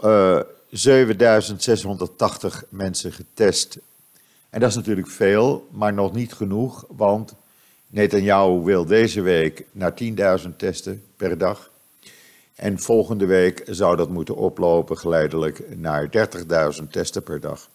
uh, 0.00 0.40
7680 0.70 2.64
mensen 2.68 3.12
getest. 3.12 3.78
En 4.50 4.60
dat 4.60 4.70
is 4.70 4.76
natuurlijk 4.76 5.08
veel, 5.08 5.68
maar 5.70 5.92
nog 5.92 6.12
niet 6.12 6.32
genoeg, 6.32 6.84
want 6.88 7.34
Netanyahu 7.86 8.60
wil 8.62 8.84
deze 8.84 9.20
week 9.20 9.64
naar 9.72 9.94
10.000 10.42 10.56
testen 10.56 11.04
per 11.16 11.38
dag. 11.38 11.70
En 12.54 12.78
volgende 12.78 13.26
week 13.26 13.62
zou 13.66 13.96
dat 13.96 14.08
moeten 14.08 14.36
oplopen 14.36 14.98
geleidelijk 14.98 15.76
naar 15.76 16.08
30.000 16.80 16.88
testen 16.90 17.22
per 17.22 17.40
dag. 17.40 17.68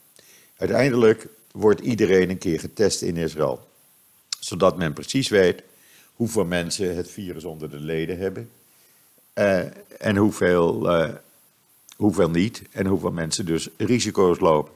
Uiteindelijk 0.57 1.27
wordt 1.51 1.79
iedereen 1.81 2.29
een 2.29 2.37
keer 2.37 2.59
getest 2.59 3.01
in 3.01 3.17
Israël. 3.17 3.67
Zodat 4.39 4.77
men 4.77 4.93
precies 4.93 5.29
weet 5.29 5.63
hoeveel 6.13 6.45
mensen 6.45 6.95
het 6.95 7.11
virus 7.11 7.43
onder 7.43 7.69
de 7.69 7.79
leden 7.79 8.17
hebben. 8.17 8.49
Uh, 9.33 9.59
en 9.99 10.15
hoeveel, 10.15 10.99
uh, 10.99 11.09
hoeveel 11.95 12.29
niet. 12.29 12.61
En 12.71 12.85
hoeveel 12.85 13.11
mensen 13.11 13.45
dus 13.45 13.69
risico's 13.77 14.39
lopen. 14.39 14.73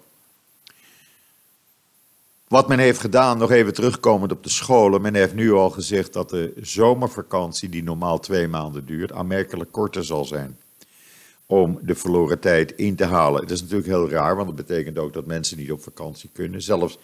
Wat 2.47 2.67
men 2.67 2.79
heeft 2.79 2.99
gedaan, 2.99 3.37
nog 3.37 3.51
even 3.51 3.73
terugkomend 3.73 4.31
op 4.31 4.43
de 4.43 4.49
scholen. 4.49 5.01
Men 5.01 5.15
heeft 5.15 5.33
nu 5.33 5.51
al 5.51 5.69
gezegd 5.69 6.13
dat 6.13 6.29
de 6.29 6.53
zomervakantie, 6.61 7.69
die 7.69 7.83
normaal 7.83 8.19
twee 8.19 8.47
maanden 8.47 8.85
duurt, 8.85 9.11
aanmerkelijk 9.11 9.71
korter 9.71 10.05
zal 10.05 10.25
zijn. 10.25 10.57
Om 11.45 11.79
de 11.81 11.95
verloren 11.95 12.39
tijd 12.39 12.71
in 12.71 12.95
te 12.95 13.05
halen. 13.05 13.41
Dat 13.41 13.51
is 13.51 13.61
natuurlijk 13.61 13.89
heel 13.89 14.09
raar, 14.09 14.35
want 14.35 14.47
dat 14.47 14.67
betekent 14.67 14.97
ook 14.97 15.13
dat 15.13 15.25
mensen 15.25 15.57
niet 15.57 15.71
op 15.71 15.83
vakantie 15.83 16.29
kunnen. 16.33 16.61
Zelfs 16.61 16.97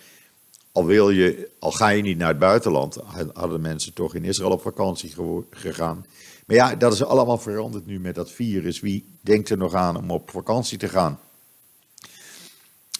al, 0.75 0.85
wil 0.85 1.09
je, 1.09 1.49
al 1.59 1.71
ga 1.71 1.89
je 1.89 2.01
niet 2.01 2.17
naar 2.17 2.27
het 2.27 2.39
buitenland, 2.39 2.97
hadden 3.33 3.61
mensen 3.61 3.93
toch 3.93 4.15
in 4.15 4.23
Israël 4.23 4.51
op 4.51 4.61
vakantie 4.61 5.13
gegaan. 5.49 6.05
Maar 6.45 6.55
ja, 6.55 6.75
dat 6.75 6.93
is 6.93 7.03
allemaal 7.03 7.37
veranderd 7.37 7.85
nu 7.85 7.99
met 7.99 8.15
dat 8.15 8.31
virus. 8.31 8.79
Wie 8.79 9.17
denkt 9.21 9.49
er 9.49 9.57
nog 9.57 9.73
aan 9.73 9.97
om 9.97 10.11
op 10.11 10.29
vakantie 10.29 10.77
te 10.77 10.87
gaan? 10.87 11.19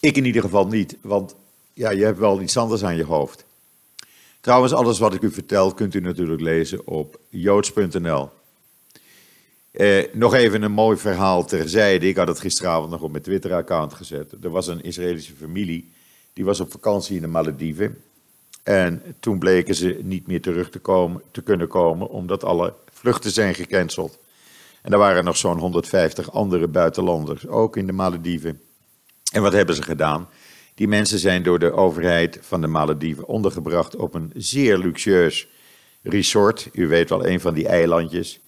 Ik 0.00 0.16
in 0.16 0.24
ieder 0.24 0.42
geval 0.42 0.66
niet, 0.66 0.96
want 1.00 1.34
ja, 1.72 1.90
je 1.90 2.04
hebt 2.04 2.18
wel 2.18 2.40
iets 2.40 2.56
anders 2.56 2.84
aan 2.84 2.96
je 2.96 3.04
hoofd. 3.04 3.44
Trouwens, 4.40 4.72
alles 4.72 4.98
wat 4.98 5.14
ik 5.14 5.22
u 5.22 5.30
vertel 5.30 5.74
kunt 5.74 5.94
u 5.94 6.00
natuurlijk 6.00 6.40
lezen 6.40 6.86
op 6.86 7.20
joods.nl. 7.28 8.28
Eh, 9.70 10.04
nog 10.12 10.34
even 10.34 10.62
een 10.62 10.72
mooi 10.72 10.96
verhaal 10.96 11.44
terzijde. 11.44 12.08
Ik 12.08 12.16
had 12.16 12.28
het 12.28 12.40
gisteravond 12.40 12.90
nog 12.90 13.02
op 13.02 13.10
mijn 13.10 13.22
Twitter-account 13.22 13.94
gezet. 13.94 14.34
Er 14.42 14.50
was 14.50 14.66
een 14.66 14.82
Israëlische 14.82 15.34
familie, 15.34 15.94
die 16.36 16.44
was 16.44 16.60
op 16.60 16.70
vakantie 16.70 17.16
in 17.16 17.22
de 17.22 17.28
Malediven. 17.28 18.02
En 18.62 19.02
toen 19.20 19.38
bleken 19.38 19.74
ze 19.74 20.00
niet 20.02 20.26
meer 20.26 20.40
terug 20.40 20.70
te, 20.70 20.78
komen, 20.78 21.22
te 21.30 21.42
kunnen 21.42 21.68
komen, 21.68 22.08
omdat 22.08 22.44
alle 22.44 22.74
vluchten 22.92 23.30
zijn 23.30 23.54
gecanceld. 23.54 24.18
En 24.82 24.92
er 24.92 24.98
waren 24.98 25.24
nog 25.24 25.36
zo'n 25.36 25.58
150 25.58 26.32
andere 26.32 26.68
buitenlanders, 26.68 27.46
ook 27.46 27.76
in 27.76 27.86
de 27.86 27.92
Malediven. 27.92 28.60
En 29.32 29.42
wat 29.42 29.52
hebben 29.52 29.74
ze 29.74 29.82
gedaan? 29.82 30.28
Die 30.74 30.88
mensen 30.88 31.18
zijn 31.18 31.42
door 31.42 31.58
de 31.58 31.72
overheid 31.72 32.38
van 32.40 32.60
de 32.60 32.66
Malediven 32.66 33.26
ondergebracht 33.26 33.96
op 33.96 34.14
een 34.14 34.32
zeer 34.34 34.78
luxueus 34.78 35.48
resort. 36.02 36.68
U 36.72 36.88
weet 36.88 37.08
wel, 37.08 37.26
een 37.26 37.40
van 37.40 37.54
die 37.54 37.68
eilandjes. 37.68 38.40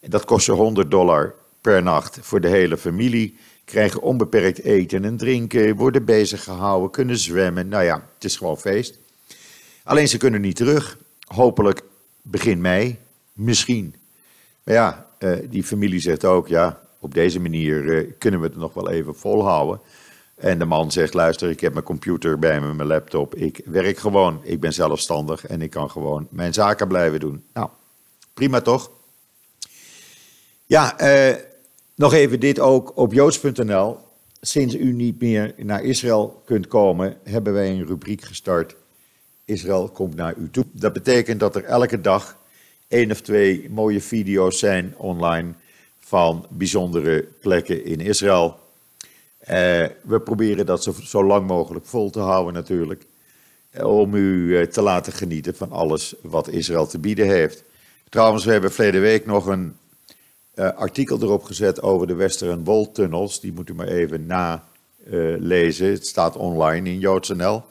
Dat 0.00 0.24
kost 0.24 0.44
ze 0.44 0.52
100 0.52 0.90
dollar 0.90 1.34
per 1.60 1.82
nacht 1.82 2.18
voor 2.20 2.40
de 2.40 2.48
hele 2.48 2.76
familie. 2.76 3.38
Krijgen 3.70 4.02
onbeperkt 4.02 4.62
eten 4.62 5.04
en 5.04 5.16
drinken, 5.16 5.76
worden 5.76 6.04
bezig 6.04 6.44
gehouden, 6.44 6.90
kunnen 6.90 7.18
zwemmen. 7.18 7.68
Nou 7.68 7.84
ja, 7.84 8.08
het 8.14 8.24
is 8.24 8.36
gewoon 8.36 8.58
feest. 8.58 8.98
Alleen 9.84 10.08
ze 10.08 10.16
kunnen 10.16 10.40
niet 10.40 10.56
terug. 10.56 10.98
Hopelijk 11.26 11.82
begin 12.22 12.60
mei, 12.60 12.98
misschien. 13.32 13.94
Maar 14.62 14.74
ja, 14.74 15.06
eh, 15.18 15.32
die 15.48 15.64
familie 15.64 16.00
zegt 16.00 16.24
ook, 16.24 16.48
ja, 16.48 16.80
op 16.98 17.14
deze 17.14 17.40
manier 17.40 18.06
kunnen 18.18 18.40
we 18.40 18.46
het 18.46 18.56
nog 18.56 18.74
wel 18.74 18.90
even 18.90 19.14
volhouden. 19.14 19.80
En 20.34 20.58
de 20.58 20.64
man 20.64 20.92
zegt: 20.92 21.14
Luister, 21.14 21.50
ik 21.50 21.60
heb 21.60 21.72
mijn 21.72 21.84
computer 21.84 22.38
bij 22.38 22.60
me, 22.60 22.74
mijn 22.74 22.88
laptop. 22.88 23.34
Ik 23.34 23.60
werk 23.64 23.98
gewoon. 23.98 24.40
Ik 24.42 24.60
ben 24.60 24.72
zelfstandig 24.72 25.46
en 25.46 25.62
ik 25.62 25.70
kan 25.70 25.90
gewoon 25.90 26.26
mijn 26.30 26.52
zaken 26.52 26.88
blijven 26.88 27.20
doen. 27.20 27.44
Nou, 27.52 27.68
prima 28.34 28.60
toch? 28.60 28.90
Ja, 30.66 30.98
eh, 30.98 31.36
nog 32.00 32.12
even 32.12 32.40
dit 32.40 32.60
ook 32.60 32.96
op 32.96 33.12
joods.nl. 33.12 33.98
Sinds 34.40 34.74
u 34.74 34.92
niet 34.92 35.20
meer 35.20 35.54
naar 35.56 35.84
Israël 35.84 36.42
kunt 36.44 36.66
komen, 36.66 37.16
hebben 37.22 37.52
wij 37.52 37.70
een 37.70 37.86
rubriek 37.86 38.22
gestart. 38.22 38.76
Israël 39.44 39.88
komt 39.88 40.14
naar 40.14 40.34
u 40.36 40.50
toe. 40.50 40.64
Dat 40.72 40.92
betekent 40.92 41.40
dat 41.40 41.56
er 41.56 41.64
elke 41.64 42.00
dag 42.00 42.36
één 42.88 43.10
of 43.10 43.20
twee 43.20 43.70
mooie 43.70 44.00
video's 44.00 44.58
zijn 44.58 44.94
online 44.96 45.52
van 45.98 46.46
bijzondere 46.50 47.28
plekken 47.40 47.84
in 47.84 48.00
Israël. 48.00 48.58
Uh, 49.42 49.48
we 50.02 50.20
proberen 50.24 50.66
dat 50.66 50.82
zo, 50.82 50.92
zo, 51.02 51.24
lang 51.24 51.46
mogelijk 51.46 51.86
vol 51.86 52.10
te 52.10 52.20
houden 52.20 52.54
natuurlijk. 52.54 53.06
Om 53.82 54.14
u 54.14 54.58
uh, 54.58 54.66
te 54.66 54.82
laten 54.82 55.12
genieten 55.12 55.54
van 55.54 55.72
alles 55.72 56.14
wat 56.22 56.48
Israël 56.48 56.86
te 56.86 56.98
bieden 56.98 57.26
heeft. 57.26 57.64
Trouwens, 58.08 58.44
we 58.44 58.52
hebben 58.52 58.72
verleden 58.72 59.00
week 59.00 59.26
nog 59.26 59.46
een 59.46 59.76
artikel 60.54 61.22
erop 61.22 61.44
gezet 61.44 61.82
over 61.82 62.06
de 62.06 62.14
Western 62.14 62.64
Wall 62.64 62.88
tunnels. 62.92 63.40
Die 63.40 63.52
moet 63.52 63.68
u 63.68 63.74
maar 63.74 63.88
even 63.88 64.26
nalezen. 64.26 65.90
het 65.90 66.06
staat 66.06 66.36
online 66.36 66.90
in 66.90 66.98
JoodsNL. 66.98 67.62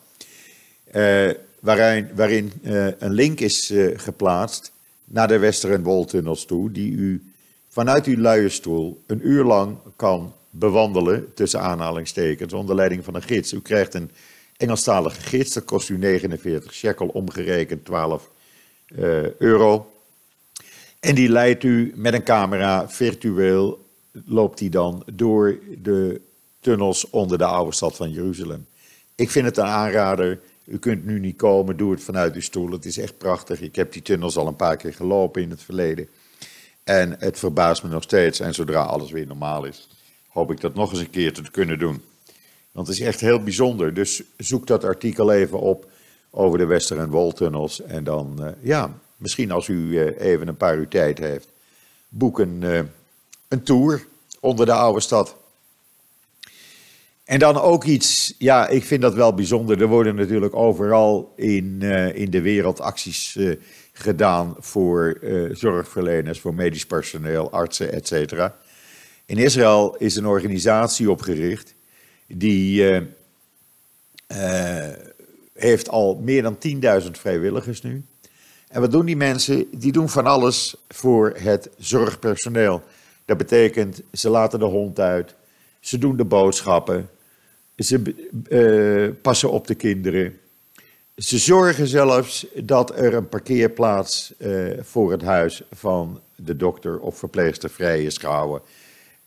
waarin 1.59 2.09
waarin 2.15 2.51
een 2.99 3.11
link 3.11 3.39
is 3.39 3.73
geplaatst 3.93 4.71
naar 5.05 5.27
de 5.27 5.37
Western 5.37 5.83
Wall 5.83 6.05
tunnels 6.05 6.45
toe. 6.45 6.71
Die 6.71 6.91
u 6.91 7.33
vanuit 7.69 8.05
uw 8.05 8.17
luie 8.17 8.49
stoel 8.49 9.01
een 9.07 9.27
uur 9.27 9.43
lang 9.43 9.77
kan 9.95 10.33
bewandelen, 10.49 11.33
tussen 11.33 11.61
aanhalingstekens, 11.61 12.53
onder 12.53 12.75
leiding 12.75 13.03
van 13.03 13.15
een 13.15 13.21
gids. 13.21 13.53
U 13.53 13.61
krijgt 13.61 13.93
een 13.93 14.11
Engelstalige 14.57 15.21
gids, 15.21 15.53
dat 15.53 15.65
kost 15.65 15.89
u 15.89 15.97
49 15.97 16.73
shekel, 16.73 17.07
omgerekend 17.07 17.85
12 17.85 18.29
uh, 18.87 19.19
eh, 19.19 19.31
euro. 19.37 19.91
En 20.99 21.15
die 21.15 21.29
leidt 21.29 21.63
u 21.63 21.93
met 21.95 22.13
een 22.13 22.23
camera 22.23 22.89
virtueel, 22.89 23.85
loopt 24.11 24.59
hij 24.59 24.69
dan 24.69 25.03
door 25.13 25.59
de 25.81 26.21
tunnels 26.59 27.09
onder 27.09 27.37
de 27.37 27.45
oude 27.45 27.73
stad 27.75 27.95
van 27.95 28.11
Jeruzalem. 28.11 28.65
Ik 29.15 29.29
vind 29.29 29.45
het 29.45 29.57
een 29.57 29.65
aanrader. 29.65 30.39
U 30.65 30.77
kunt 30.77 31.05
nu 31.05 31.19
niet 31.19 31.37
komen, 31.37 31.77
doe 31.77 31.91
het 31.91 32.03
vanuit 32.03 32.35
uw 32.35 32.41
stoel. 32.41 32.71
Het 32.71 32.85
is 32.85 32.97
echt 32.97 33.17
prachtig. 33.17 33.61
Ik 33.61 33.75
heb 33.75 33.91
die 33.93 34.01
tunnels 34.01 34.37
al 34.37 34.47
een 34.47 34.55
paar 34.55 34.77
keer 34.77 34.93
gelopen 34.93 35.41
in 35.41 35.49
het 35.49 35.63
verleden. 35.63 36.07
En 36.83 37.15
het 37.19 37.39
verbaast 37.39 37.83
me 37.83 37.89
nog 37.89 38.03
steeds. 38.03 38.39
En 38.39 38.53
zodra 38.53 38.81
alles 38.81 39.11
weer 39.11 39.27
normaal 39.27 39.65
is, 39.65 39.87
hoop 40.27 40.51
ik 40.51 40.61
dat 40.61 40.75
nog 40.75 40.91
eens 40.91 40.99
een 40.99 41.09
keer 41.09 41.33
te 41.33 41.51
kunnen 41.51 41.79
doen. 41.79 42.01
Want 42.71 42.87
het 42.87 42.99
is 42.99 43.05
echt 43.05 43.19
heel 43.19 43.43
bijzonder. 43.43 43.93
Dus 43.93 44.23
zoek 44.37 44.67
dat 44.67 44.83
artikel 44.83 45.31
even 45.31 45.59
op 45.59 45.91
over 46.29 46.57
de 46.57 46.65
Wester- 46.65 46.99
en 46.99 47.09
Woltunnels. 47.09 47.81
En 47.81 48.03
dan, 48.03 48.35
uh, 48.39 48.47
ja, 48.61 48.99
misschien 49.19 49.51
als 49.51 49.67
u 49.67 49.73
uh, 49.73 50.19
even 50.19 50.47
een 50.47 50.57
paar 50.57 50.77
uur 50.77 50.87
tijd 50.87 51.17
heeft, 51.17 51.47
boek 52.09 52.39
een, 52.39 52.61
uh, 52.61 52.79
een 53.47 53.63
tour 53.63 54.07
onder 54.39 54.65
de 54.65 54.73
oude 54.73 54.99
stad. 54.99 55.35
En 57.23 57.39
dan 57.39 57.57
ook 57.57 57.83
iets, 57.83 58.35
ja, 58.37 58.67
ik 58.67 58.83
vind 58.83 59.01
dat 59.01 59.13
wel 59.13 59.33
bijzonder. 59.33 59.81
Er 59.81 59.87
worden 59.87 60.15
natuurlijk 60.15 60.55
overal 60.55 61.33
in, 61.35 61.81
in 62.13 62.29
de 62.29 62.41
wereld 62.41 62.79
acties 62.79 63.39
gedaan 63.93 64.55
voor 64.59 65.19
zorgverleners, 65.51 66.39
voor 66.39 66.53
medisch 66.53 66.85
personeel, 66.85 67.51
artsen, 67.51 67.91
et 67.91 68.07
cetera. 68.07 68.57
In 69.25 69.37
Israël 69.37 69.95
is 69.95 70.15
een 70.15 70.25
organisatie 70.25 71.11
opgericht 71.11 71.75
die 72.27 72.83
heeft 75.53 75.89
al 75.89 76.19
meer 76.23 76.41
dan 76.41 76.57
10.000 77.03 77.11
vrijwilligers 77.11 77.81
nu. 77.81 78.03
En 78.69 78.81
wat 78.81 78.91
doen 78.91 79.05
die 79.05 79.17
mensen? 79.17 79.67
Die 79.71 79.91
doen 79.91 80.09
van 80.09 80.25
alles 80.25 80.75
voor 80.87 81.33
het 81.37 81.69
zorgpersoneel. 81.77 82.81
Dat 83.25 83.37
betekent, 83.37 84.01
ze 84.13 84.29
laten 84.29 84.59
de 84.59 84.65
hond 84.65 84.99
uit, 84.99 85.35
ze 85.79 85.97
doen 85.97 86.17
de 86.17 86.25
boodschappen, 86.25 87.09
ze 87.75 88.15
uh, 88.49 89.15
passen 89.21 89.51
op 89.51 89.67
de 89.67 89.75
kinderen. 89.75 90.39
Ze 91.15 91.37
zorgen 91.37 91.87
zelfs 91.87 92.45
dat 92.55 92.99
er 92.99 93.13
een 93.13 93.29
parkeerplaats 93.29 94.33
voor 94.79 95.11
het 95.11 95.21
huis 95.21 95.61
van 95.71 96.21
de 96.35 96.55
dokter 96.55 96.99
of 96.99 97.17
verpleegster 97.17 97.69
vrij 97.69 98.03
is 98.03 98.17
gehouden. 98.17 98.61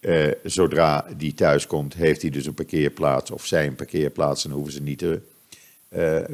Uh, 0.00 0.30
zodra 0.42 1.06
die 1.16 1.34
thuis 1.34 1.66
komt, 1.66 1.94
heeft 1.94 2.22
hij 2.22 2.30
dus 2.30 2.46
een 2.46 2.54
parkeerplaats 2.54 3.30
of 3.30 3.46
zij 3.46 3.66
een 3.66 3.74
parkeerplaats 3.74 4.44
en 4.44 4.50
hoeven 4.50 4.72
ze 4.72 4.82
niet 4.82 4.98
te 4.98 5.20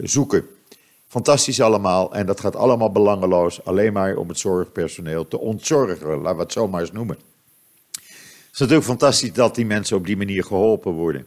zoeken. 0.03 0.47
Fantastisch 1.09 1.61
allemaal 1.61 2.15
en 2.15 2.27
dat 2.27 2.41
gaat 2.41 2.57
allemaal 2.57 2.93
belangeloos, 2.93 3.65
alleen 3.65 3.93
maar 3.93 4.17
om 4.17 4.29
het 4.29 4.39
zorgpersoneel 4.39 5.29
te 5.29 5.39
ontzorgen, 5.39 6.21
laten 6.21 6.37
we 6.37 6.43
het 6.43 6.53
zo 6.53 6.69
maar 6.69 6.81
eens 6.81 6.93
noemen. 6.93 7.17
Het 7.17 8.53
is 8.53 8.59
natuurlijk 8.59 8.87
fantastisch 8.87 9.33
dat 9.33 9.55
die 9.55 9.67
mensen 9.67 9.97
op 9.97 10.07
die 10.07 10.17
manier 10.17 10.45
geholpen 10.45 10.93
worden. 10.93 11.27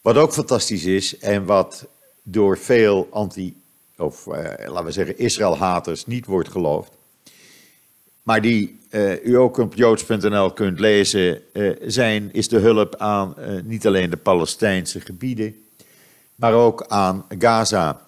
Wat 0.00 0.16
ook 0.16 0.32
fantastisch 0.32 0.84
is 0.84 1.18
en 1.18 1.44
wat 1.44 1.86
door 2.22 2.58
veel 2.58 3.08
anti- 3.10 3.56
of 3.96 4.26
uh, 4.26 4.34
laten 4.66 4.84
we 4.84 4.90
zeggen 4.90 5.18
Israël-haters 5.18 6.06
niet 6.06 6.26
wordt 6.26 6.48
geloofd, 6.48 6.90
maar 8.22 8.40
die 8.40 8.78
uh, 8.90 9.24
u 9.24 9.36
ook 9.36 9.56
op 9.56 9.74
joods.nl 9.74 10.52
kunt 10.52 10.80
lezen, 10.80 11.42
uh, 11.52 11.76
zijn, 11.86 12.32
is 12.32 12.48
de 12.48 12.58
hulp 12.58 12.96
aan 12.96 13.34
niet 13.64 13.86
alleen 13.86 14.10
de 14.10 14.16
Palestijnse 14.16 15.00
gebieden, 15.00 15.54
maar 16.34 16.52
ook 16.52 16.84
aan 16.86 17.24
Gaza. 17.38 18.07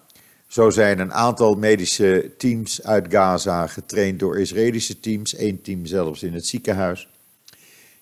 Zo 0.51 0.69
zijn 0.69 0.99
een 0.99 1.13
aantal 1.13 1.55
medische 1.55 2.31
teams 2.37 2.83
uit 2.83 3.05
Gaza 3.09 3.67
getraind 3.67 4.19
door 4.19 4.39
Israëlische 4.39 4.99
teams, 4.99 5.35
één 5.35 5.61
team 5.61 5.85
zelfs 5.85 6.23
in 6.23 6.33
het 6.33 6.47
ziekenhuis. 6.47 7.07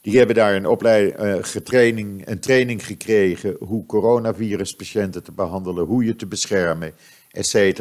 Die 0.02 0.18
hebben 0.18 0.36
daar 0.36 0.56
een, 0.56 0.68
opleiding, 0.68 1.48
getraining, 1.48 2.28
een 2.28 2.40
training 2.40 2.86
gekregen 2.86 3.56
hoe 3.60 3.86
coronaviruspatiënten 3.86 5.24
te 5.24 5.32
behandelen, 5.32 5.86
hoe 5.86 6.06
je 6.06 6.16
te 6.16 6.26
beschermen, 6.26 6.94
etc. 7.32 7.80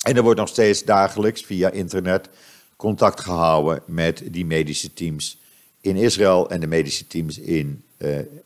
En 0.00 0.16
er 0.16 0.22
wordt 0.22 0.38
nog 0.38 0.48
steeds 0.48 0.84
dagelijks 0.84 1.42
via 1.42 1.70
internet 1.70 2.28
contact 2.76 3.20
gehouden 3.20 3.82
met 3.86 4.22
die 4.30 4.46
medische 4.46 4.92
teams 4.92 5.40
in 5.80 5.96
Israël 5.96 6.50
en 6.50 6.60
de 6.60 6.66
medische 6.66 7.06
teams 7.06 7.38
in, 7.38 7.82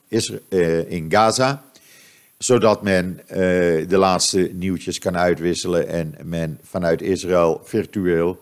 Isra 0.08 0.38
uh, 0.48 0.90
in 0.90 1.10
Gaza. 1.10 1.64
Zodat 2.44 2.82
men 2.82 3.20
uh, 3.20 3.36
de 3.88 3.96
laatste 3.96 4.50
nieuwtjes 4.52 4.98
kan 4.98 5.16
uitwisselen 5.16 5.88
en 5.88 6.14
men 6.22 6.58
vanuit 6.62 7.02
Israël 7.02 7.60
virtueel 7.64 8.38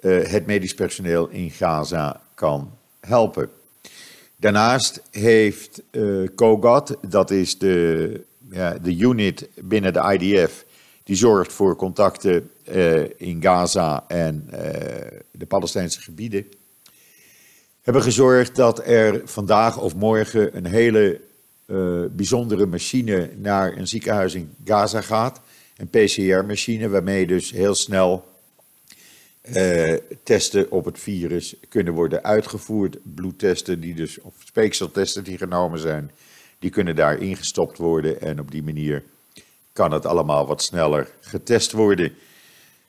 het 0.00 0.46
medisch 0.46 0.74
personeel 0.74 1.28
in 1.28 1.50
Gaza 1.50 2.20
kan 2.34 2.70
helpen. 3.00 3.50
Daarnaast 4.36 5.02
heeft 5.10 5.82
COGAT, 6.34 6.96
dat 7.08 7.30
is 7.30 7.58
de, 7.58 8.20
ja, 8.50 8.78
de 8.78 8.96
unit 8.96 9.48
binnen 9.54 9.92
de 9.92 10.18
IDF, 10.18 10.64
die 11.04 11.16
zorgt 11.16 11.52
voor 11.52 11.76
contacten 11.76 12.50
uh, 12.74 13.02
in 13.16 13.42
Gaza 13.42 14.04
en 14.08 14.48
uh, 14.52 14.58
de 15.30 15.46
Palestijnse 15.46 16.00
gebieden. 16.00 16.46
Hebben 17.82 18.02
gezorgd 18.02 18.56
dat 18.56 18.86
er 18.86 19.20
vandaag 19.24 19.78
of 19.78 19.94
morgen 19.94 20.56
een 20.56 20.66
hele 20.66 21.20
uh, 21.66 22.04
bijzondere 22.10 22.66
machine 22.66 23.30
naar 23.36 23.76
een 23.76 23.86
ziekenhuis 23.86 24.34
in 24.34 24.54
Gaza 24.64 25.00
gaat. 25.00 25.40
Een 25.76 25.88
PCR-machine 25.88 26.88
waarmee 26.88 27.26
dus 27.26 27.50
heel 27.50 27.74
snel 27.74 28.30
testen 30.22 30.70
op 30.70 30.84
het 30.84 30.98
virus 30.98 31.54
kunnen 31.68 31.92
worden 31.92 32.22
uitgevoerd. 32.22 32.96
Bloedtesten 33.02 33.80
die 33.80 33.94
dus, 33.94 34.20
of 34.20 34.34
speekseltesten 34.44 35.24
die 35.24 35.38
genomen 35.38 35.78
zijn, 35.78 36.10
die 36.58 36.70
kunnen 36.70 36.96
daar 36.96 37.18
ingestopt 37.18 37.78
worden. 37.78 38.20
En 38.20 38.40
op 38.40 38.50
die 38.50 38.62
manier 38.62 39.02
kan 39.72 39.92
het 39.92 40.06
allemaal 40.06 40.46
wat 40.46 40.62
sneller 40.62 41.08
getest 41.20 41.72
worden. 41.72 42.12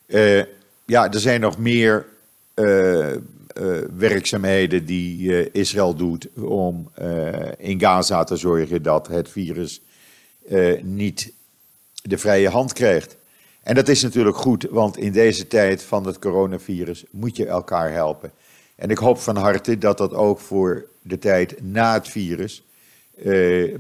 Uh, 0.08 0.44
ja, 0.86 1.12
er 1.12 1.20
zijn 1.20 1.42
nog 1.42 1.58
meer 1.58 2.06
werkzaamheden 3.98 4.86
die 4.86 5.52
Israël 5.52 5.96
doet 5.96 6.28
om 6.38 6.92
in 7.58 7.80
Gaza 7.80 8.24
te 8.24 8.36
zorgen 8.36 8.84
dat 8.84 9.08
het 9.08 9.30
virus 9.30 9.82
niet 10.82 11.34
de 12.04 12.18
vrije 12.18 12.50
hand 12.50 12.74
krijgt. 12.74 13.18
En 13.64 13.76
dat 13.76 13.88
is 13.88 14.02
natuurlijk 14.02 14.38
goed, 14.38 14.68
want 14.70 14.98
in 14.98 15.12
deze 15.12 15.48
tijd 15.48 15.84
van 15.84 16.06
het 16.06 16.20
coronavirus 16.20 17.04
moet 17.12 17.36
je 17.36 17.46
elkaar 17.46 17.92
helpen. 17.92 18.32
En 18.76 18.90
ik 18.90 18.98
hoop 18.98 19.18
van 19.18 19.38
harte 19.38 19.78
dat 19.78 19.98
dat 19.98 20.14
ook 20.14 20.40
voor 20.40 20.86
de 21.02 21.20
tijd 21.20 21.62
na 21.62 21.94
het 21.94 22.08
virus 22.08 22.64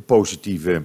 positieve 0.05 0.81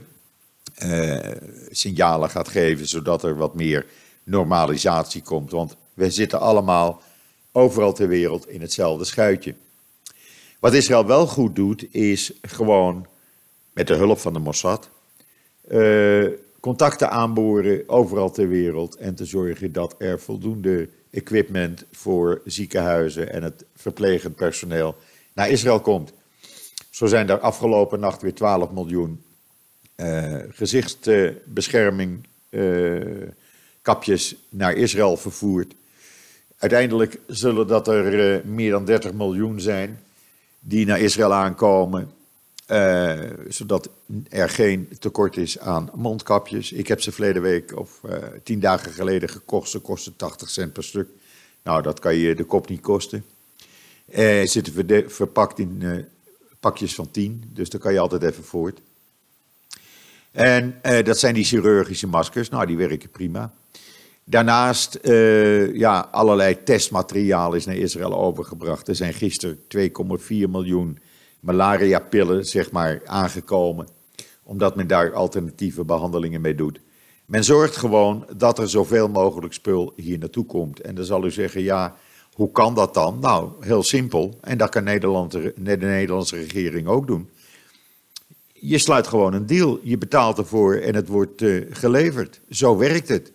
signalen 1.70 2.30
gaat 2.30 2.48
geven, 2.48 2.88
zodat 2.88 3.22
er 3.22 3.36
wat 3.36 3.54
meer 3.54 3.86
normalisatie 4.24 5.22
komt. 5.22 5.50
Want 5.50 5.76
we 5.94 6.10
zitten 6.10 6.40
allemaal 6.40 7.02
overal 7.58 7.92
ter 7.92 8.08
wereld 8.08 8.48
in 8.48 8.60
hetzelfde 8.60 9.04
schuitje. 9.04 9.54
Wat 10.58 10.74
Israël 10.74 11.06
wel 11.06 11.26
goed 11.26 11.56
doet, 11.56 11.94
is 11.94 12.32
gewoon 12.42 13.06
met 13.72 13.86
de 13.86 13.94
hulp 13.94 14.18
van 14.18 14.32
de 14.32 14.38
Mossad 14.38 14.90
uh, 15.68 16.28
contacten 16.60 17.10
aanboren 17.10 17.88
overal 17.88 18.30
ter 18.30 18.48
wereld 18.48 18.96
en 18.96 19.14
te 19.14 19.24
zorgen 19.24 19.72
dat 19.72 19.94
er 19.98 20.20
voldoende 20.20 20.88
equipment 21.10 21.84
voor 21.92 22.40
ziekenhuizen 22.44 23.32
en 23.32 23.42
het 23.42 23.64
verplegend 23.76 24.36
personeel 24.36 24.96
naar 25.32 25.50
Israël 25.50 25.80
komt. 25.80 26.12
Zo 26.90 27.06
zijn 27.06 27.28
er 27.28 27.38
afgelopen 27.38 28.00
nacht 28.00 28.22
weer 28.22 28.34
12 28.34 28.70
miljoen 28.70 29.22
uh, 29.96 30.36
gezichtsbescherming 30.48 32.26
uh, 32.50 33.28
kapjes 33.82 34.36
naar 34.48 34.72
Israël 34.72 35.16
vervoerd. 35.16 35.74
Uiteindelijk 36.58 37.20
zullen 37.26 37.66
dat 37.66 37.88
er 37.88 38.42
meer 38.46 38.70
dan 38.70 38.84
30 38.84 39.12
miljoen 39.12 39.60
zijn 39.60 40.00
die 40.60 40.86
naar 40.86 41.00
Israël 41.00 41.32
aankomen. 41.32 42.12
Uh, 42.70 43.20
zodat 43.48 43.90
er 44.28 44.48
geen 44.48 44.88
tekort 44.98 45.36
is 45.36 45.58
aan 45.58 45.90
mondkapjes. 45.94 46.72
Ik 46.72 46.88
heb 46.88 47.00
ze 47.00 47.12
verleden 47.12 47.42
week 47.42 47.78
of 47.78 48.00
uh, 48.06 48.12
tien 48.42 48.60
dagen 48.60 48.92
geleden 48.92 49.28
gekocht. 49.28 49.70
Ze 49.70 49.78
kosten 49.78 50.16
80 50.16 50.50
cent 50.50 50.72
per 50.72 50.84
stuk. 50.84 51.08
Nou, 51.62 51.82
dat 51.82 51.98
kan 51.98 52.14
je 52.14 52.34
de 52.34 52.44
kop 52.44 52.68
niet 52.68 52.80
kosten. 52.80 53.24
Uh, 54.14 54.46
zitten 54.46 55.04
verpakt 55.10 55.58
in 55.58 56.06
pakjes 56.60 56.94
van 56.94 57.10
10, 57.10 57.50
dus 57.52 57.70
daar 57.70 57.80
kan 57.80 57.92
je 57.92 57.98
altijd 57.98 58.22
even 58.22 58.44
voort. 58.44 58.80
En 60.30 60.80
dat 60.82 61.18
zijn 61.18 61.34
die 61.34 61.44
chirurgische 61.44 62.06
maskers. 62.06 62.48
Nou, 62.48 62.66
die 62.66 62.76
werken 62.76 63.10
prima. 63.10 63.52
Daarnaast, 64.30 64.98
uh, 65.02 65.74
ja, 65.74 66.08
allerlei 66.10 66.62
testmateriaal 66.62 67.54
is 67.54 67.66
naar 67.66 67.76
Israël 67.76 68.14
overgebracht. 68.14 68.88
Er 68.88 68.94
zijn 68.94 69.14
gisteren 69.14 69.58
2,4 69.76 70.26
miljoen 70.28 70.98
malaria-pillen, 71.40 72.44
zeg 72.44 72.70
maar, 72.70 73.00
aangekomen. 73.04 73.88
Omdat 74.42 74.76
men 74.76 74.86
daar 74.86 75.12
alternatieve 75.12 75.84
behandelingen 75.84 76.40
mee 76.40 76.54
doet. 76.54 76.80
Men 77.26 77.44
zorgt 77.44 77.76
gewoon 77.76 78.26
dat 78.36 78.58
er 78.58 78.68
zoveel 78.68 79.08
mogelijk 79.08 79.52
spul 79.52 79.92
hier 79.96 80.18
naartoe 80.18 80.46
komt. 80.46 80.80
En 80.80 80.94
dan 80.94 81.04
zal 81.04 81.24
u 81.24 81.30
zeggen, 81.30 81.62
ja, 81.62 81.96
hoe 82.32 82.52
kan 82.52 82.74
dat 82.74 82.94
dan? 82.94 83.18
Nou, 83.20 83.50
heel 83.60 83.82
simpel. 83.82 84.38
En 84.40 84.58
dat 84.58 84.70
kan 84.70 84.84
Nederland, 84.84 85.32
de 85.32 85.52
Nederlandse 85.56 86.36
regering 86.36 86.86
ook 86.86 87.06
doen. 87.06 87.28
Je 88.52 88.78
sluit 88.78 89.06
gewoon 89.06 89.32
een 89.32 89.46
deal. 89.46 89.78
Je 89.82 89.98
betaalt 89.98 90.38
ervoor 90.38 90.74
en 90.74 90.94
het 90.94 91.08
wordt 91.08 91.42
uh, 91.42 91.66
geleverd. 91.70 92.40
Zo 92.50 92.76
werkt 92.76 93.08
het. 93.08 93.32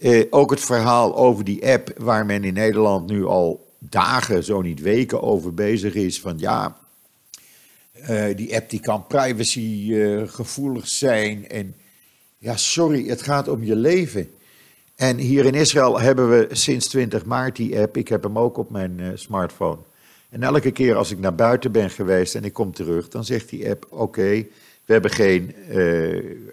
Uh, 0.00 0.24
ook 0.30 0.50
het 0.50 0.60
verhaal 0.60 1.16
over 1.16 1.44
die 1.44 1.68
app 1.72 1.92
waar 1.96 2.26
men 2.26 2.44
in 2.44 2.54
Nederland 2.54 3.10
nu 3.10 3.24
al 3.24 3.66
dagen, 3.78 4.44
zo 4.44 4.60
niet 4.60 4.80
weken 4.80 5.22
over 5.22 5.54
bezig 5.54 5.94
is. 5.94 6.20
Van 6.20 6.38
ja, 6.38 6.76
uh, 8.10 8.36
die 8.36 8.56
app 8.56 8.70
die 8.70 8.80
kan 8.80 9.06
privacy 9.06 9.86
uh, 9.88 10.28
gevoelig 10.28 10.88
zijn. 10.88 11.48
En 11.48 11.74
ja, 12.38 12.56
sorry, 12.56 13.08
het 13.08 13.22
gaat 13.22 13.48
om 13.48 13.64
je 13.64 13.76
leven. 13.76 14.30
En 14.94 15.16
hier 15.16 15.44
in 15.44 15.54
Israël 15.54 16.00
hebben 16.00 16.30
we 16.30 16.48
sinds 16.50 16.86
20 16.86 17.24
maart 17.24 17.56
die 17.56 17.78
app. 17.78 17.96
Ik 17.96 18.08
heb 18.08 18.22
hem 18.22 18.38
ook 18.38 18.56
op 18.56 18.70
mijn 18.70 19.12
smartphone. 19.14 19.78
En 20.28 20.42
elke 20.42 20.70
keer 20.70 20.96
als 20.96 21.10
ik 21.10 21.18
naar 21.18 21.34
buiten 21.34 21.72
ben 21.72 21.90
geweest 21.90 22.34
en 22.34 22.44
ik 22.44 22.52
kom 22.52 22.72
terug, 22.72 23.08
dan 23.08 23.24
zegt 23.24 23.48
die 23.48 23.70
app: 23.70 23.86
Oké, 23.88 24.46
we 24.84 24.92
hebben 24.92 25.10
geen 25.10 25.54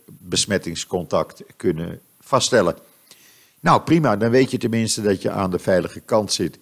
besmettingscontact 0.06 1.44
kunnen 1.56 2.00
vaststellen. 2.20 2.76
Nou, 3.66 3.82
prima, 3.82 4.18
dan 4.18 4.30
weet 4.30 4.52
je 4.52 4.58
tenminste 4.58 5.02
dat 5.02 5.22
je 5.22 5.32
aan 5.32 5.52
de 5.52 5.60
veilige 5.60 6.00
kant 6.00 6.34
zit. 6.34 6.60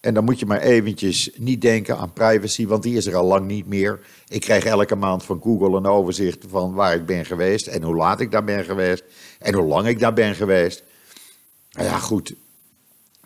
En 0.00 0.14
dan 0.14 0.24
moet 0.24 0.38
je 0.38 0.46
maar 0.46 0.60
eventjes 0.60 1.30
niet 1.36 1.60
denken 1.60 1.98
aan 1.98 2.12
privacy, 2.12 2.66
want 2.66 2.82
die 2.82 2.96
is 2.96 3.06
er 3.06 3.16
al 3.16 3.26
lang 3.26 3.46
niet 3.46 3.66
meer. 3.66 4.00
Ik 4.28 4.40
krijg 4.40 4.64
elke 4.64 4.94
maand 4.94 5.24
van 5.24 5.40
Google 5.42 5.76
een 5.76 5.86
overzicht 5.86 6.44
van 6.48 6.74
waar 6.74 6.94
ik 6.94 7.06
ben 7.06 7.24
geweest 7.24 7.66
en 7.66 7.82
hoe 7.82 7.94
laat 7.96 8.20
ik 8.20 8.30
daar 8.30 8.44
ben 8.44 8.64
geweest 8.64 9.04
en 9.38 9.54
hoe 9.54 9.66
lang 9.66 9.86
ik 9.86 9.98
daar 9.98 10.12
ben 10.12 10.34
geweest. 10.34 10.82
Nou 11.70 11.88
ja, 11.88 11.98
goed, 11.98 12.34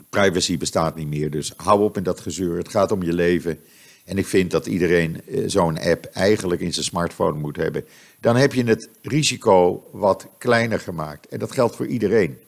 privacy 0.08 0.58
bestaat 0.58 0.96
niet 0.96 1.08
meer, 1.08 1.30
dus 1.30 1.52
hou 1.56 1.82
op 1.82 1.94
met 1.94 2.04
dat 2.04 2.20
gezeur. 2.20 2.56
Het 2.56 2.68
gaat 2.68 2.92
om 2.92 3.02
je 3.02 3.12
leven. 3.12 3.60
En 4.04 4.18
ik 4.18 4.26
vind 4.26 4.50
dat 4.50 4.66
iedereen 4.66 5.20
eh, 5.26 5.42
zo'n 5.46 5.78
app 5.78 6.04
eigenlijk 6.04 6.60
in 6.60 6.72
zijn 6.72 6.84
smartphone 6.84 7.38
moet 7.38 7.56
hebben. 7.56 7.84
Dan 8.20 8.36
heb 8.36 8.52
je 8.52 8.64
het 8.64 8.88
risico 9.02 9.84
wat 9.92 10.26
kleiner 10.38 10.80
gemaakt. 10.80 11.28
En 11.28 11.38
dat 11.38 11.52
geldt 11.52 11.76
voor 11.76 11.86
iedereen. 11.86 12.38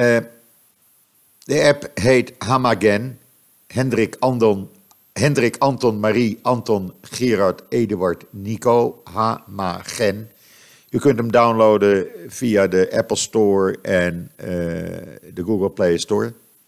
Uh, 0.00 0.16
de 1.44 1.62
app 1.62 1.90
heet 1.94 2.32
Hamagen. 2.38 3.18
Hendrik 3.66 4.16
Anton, 4.18 4.68
Hendrik 5.12 5.56
Anton 5.58 6.00
Marie 6.00 6.38
Anton 6.42 6.92
Gerard 7.00 7.62
Eduard 7.68 8.24
Nico 8.30 9.00
Hamagen. 9.04 10.30
U 10.90 10.98
kunt 10.98 11.18
hem 11.18 11.30
downloaden 11.30 12.06
via 12.28 12.66
de 12.66 12.90
Apple 12.92 13.16
Store 13.16 13.78
en 13.82 14.30
uh, 14.40 14.46
de 15.34 15.42
Google 15.44 15.70
Play 15.70 15.98
Store. 15.98 16.26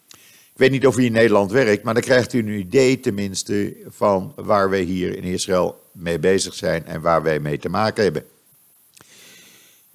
Ik 0.09 0.63
weet 0.63 0.71
niet 0.71 0.87
of 0.87 0.95
hij 0.95 1.05
in 1.05 1.11
Nederland 1.11 1.51
werkt, 1.51 1.83
maar 1.83 1.93
dan 1.93 2.03
krijgt 2.03 2.33
u 2.33 2.39
een 2.39 2.47
idee 2.47 2.99
tenminste 2.99 3.77
van 3.87 4.33
waar 4.35 4.69
wij 4.69 4.81
hier 4.81 5.17
in 5.17 5.23
Israël 5.23 5.81
mee 5.91 6.19
bezig 6.19 6.53
zijn 6.53 6.85
en 6.85 7.01
waar 7.01 7.23
wij 7.23 7.39
mee 7.39 7.57
te 7.57 7.69
maken 7.69 8.03
hebben. 8.03 8.23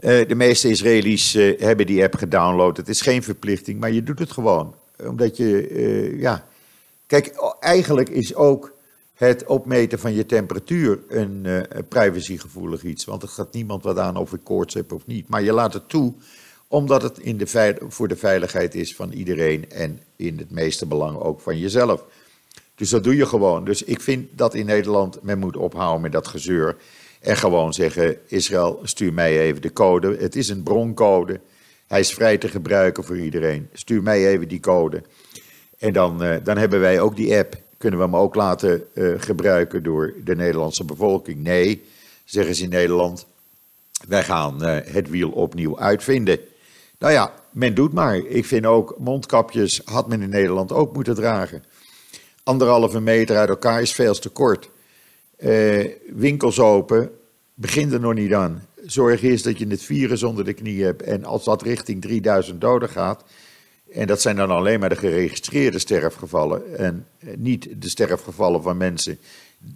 Uh, 0.02 0.28
de 0.28 0.34
meeste 0.34 0.68
Israëli's 0.68 1.34
uh, 1.34 1.60
hebben 1.60 1.86
die 1.86 2.02
app 2.02 2.14
gedownload. 2.14 2.76
Het 2.76 2.88
is 2.88 3.00
geen 3.00 3.22
verplichting, 3.22 3.80
maar 3.80 3.92
je 3.92 4.02
doet 4.02 4.18
het 4.18 4.32
gewoon. 4.32 4.74
Omdat 5.06 5.36
je, 5.36 5.68
uh, 5.68 6.20
ja. 6.20 6.46
Kijk, 7.06 7.54
eigenlijk 7.60 8.08
is 8.08 8.34
ook 8.34 8.72
het 9.14 9.46
opmeten 9.46 9.98
van 9.98 10.14
je 10.14 10.26
temperatuur 10.26 10.98
een 11.08 11.66
privacygevoelig 11.88 12.82
iets. 12.82 13.04
Want 13.04 13.22
er 13.22 13.28
gaat 13.28 13.52
niemand 13.52 13.82
wat 13.82 13.98
aan 13.98 14.16
of 14.16 14.32
ik 14.32 14.40
koorts 14.44 14.74
heb 14.74 14.92
of 14.92 15.06
niet. 15.06 15.28
Maar 15.28 15.42
je 15.42 15.52
laat 15.52 15.72
het 15.72 15.88
toe, 15.88 16.12
omdat 16.68 17.02
het 17.02 17.18
in 17.18 17.36
de 17.36 17.76
voor 17.88 18.08
de 18.08 18.16
veiligheid 18.16 18.74
is 18.74 18.94
van 18.94 19.12
iedereen. 19.12 19.70
En 19.70 20.00
in 20.16 20.38
het 20.38 20.50
meeste 20.50 20.86
belang 20.86 21.18
ook 21.18 21.40
van 21.40 21.58
jezelf. 21.58 22.04
Dus 22.74 22.90
dat 22.90 23.04
doe 23.04 23.16
je 23.16 23.26
gewoon. 23.26 23.64
Dus 23.64 23.82
ik 23.82 24.00
vind 24.00 24.28
dat 24.38 24.54
in 24.54 24.66
Nederland 24.66 25.22
men 25.22 25.38
moet 25.38 25.56
ophouden 25.56 26.00
met 26.00 26.12
dat 26.12 26.26
gezeur. 26.26 26.76
En 27.22 27.36
gewoon 27.36 27.72
zeggen: 27.72 28.16
Israël, 28.26 28.80
stuur 28.82 29.12
mij 29.12 29.40
even 29.40 29.62
de 29.62 29.72
code. 29.72 30.16
Het 30.18 30.36
is 30.36 30.48
een 30.48 30.62
broncode. 30.62 31.40
Hij 31.86 32.00
is 32.00 32.14
vrij 32.14 32.38
te 32.38 32.48
gebruiken 32.48 33.04
voor 33.04 33.18
iedereen. 33.18 33.68
Stuur 33.72 34.02
mij 34.02 34.26
even 34.26 34.48
die 34.48 34.60
code. 34.60 35.02
En 35.78 35.92
dan, 35.92 36.24
uh, 36.24 36.36
dan 36.44 36.58
hebben 36.58 36.80
wij 36.80 37.00
ook 37.00 37.16
die 37.16 37.36
app. 37.36 37.56
Kunnen 37.78 37.98
we 37.98 38.04
hem 38.04 38.16
ook 38.16 38.34
laten 38.34 38.84
uh, 38.94 39.14
gebruiken 39.18 39.82
door 39.82 40.14
de 40.24 40.36
Nederlandse 40.36 40.84
bevolking? 40.84 41.38
Nee, 41.38 41.84
zeggen 42.24 42.54
ze 42.54 42.62
in 42.62 42.68
Nederland. 42.68 43.26
Wij 44.08 44.22
gaan 44.22 44.68
uh, 44.68 44.76
het 44.84 45.10
wiel 45.10 45.30
opnieuw 45.30 45.78
uitvinden. 45.78 46.38
Nou 46.98 47.12
ja, 47.12 47.34
men 47.50 47.74
doet 47.74 47.92
maar. 47.92 48.16
Ik 48.16 48.44
vind 48.44 48.66
ook 48.66 48.94
mondkapjes 48.98 49.80
had 49.84 50.08
men 50.08 50.22
in 50.22 50.30
Nederland 50.30 50.72
ook 50.72 50.94
moeten 50.94 51.14
dragen. 51.14 51.64
Anderhalve 52.42 53.00
meter 53.00 53.36
uit 53.36 53.48
elkaar 53.48 53.82
is 53.82 53.92
veel 53.92 54.14
te 54.14 54.28
kort 54.28 54.70
uh, 55.44 55.88
winkels 56.14 56.58
open, 56.58 57.10
begin 57.54 57.92
er 57.92 58.00
nog 58.00 58.14
niet 58.14 58.34
aan. 58.34 58.66
Zorg 58.86 59.22
eerst 59.22 59.44
dat 59.44 59.58
je 59.58 59.66
het 59.66 59.82
virus 59.82 60.22
onder 60.22 60.44
de 60.44 60.52
knie 60.52 60.84
hebt. 60.84 61.02
En 61.02 61.24
als 61.24 61.44
dat 61.44 61.62
richting 61.62 62.02
3000 62.02 62.60
doden 62.60 62.88
gaat, 62.88 63.24
en 63.92 64.06
dat 64.06 64.20
zijn 64.20 64.36
dan 64.36 64.50
alleen 64.50 64.80
maar 64.80 64.88
de 64.88 64.96
geregistreerde 64.96 65.78
sterfgevallen 65.78 66.78
en 66.78 67.06
eh, 67.18 67.36
niet 67.36 67.68
de 67.82 67.88
sterfgevallen 67.88 68.62
van 68.62 68.76
mensen 68.76 69.18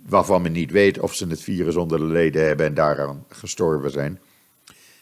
waarvan 0.06 0.42
men 0.42 0.52
niet 0.52 0.70
weet 0.70 0.98
of 0.98 1.14
ze 1.14 1.26
het 1.26 1.40
virus 1.40 1.76
onder 1.76 1.98
de 1.98 2.04
leden 2.04 2.46
hebben 2.46 2.66
en 2.66 2.74
daaraan 2.74 3.24
gestorven 3.28 3.90
zijn. 3.90 4.20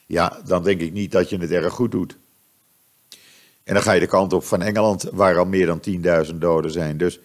Ja, 0.07 0.41
dan 0.47 0.65
denk 0.65 0.81
ik 0.81 0.93
niet 0.93 1.13
dat 1.13 1.31
je 1.31 1.39
het 1.39 1.51
erg 1.51 1.73
goed 1.73 1.91
doet. 1.91 2.17
En 3.65 3.75
dan 3.75 3.83
ga 3.83 3.93
je 3.93 4.01
de 4.01 4.07
kant 4.07 4.33
op 4.33 4.45
van 4.45 4.63
Engeland, 4.63 5.09
waar 5.13 5.39
al 5.39 5.45
meer 5.45 5.67
dan 5.67 5.81
10.000 6.27 6.35
doden 6.35 6.71
zijn. 6.71 6.97
Dus 6.97 7.21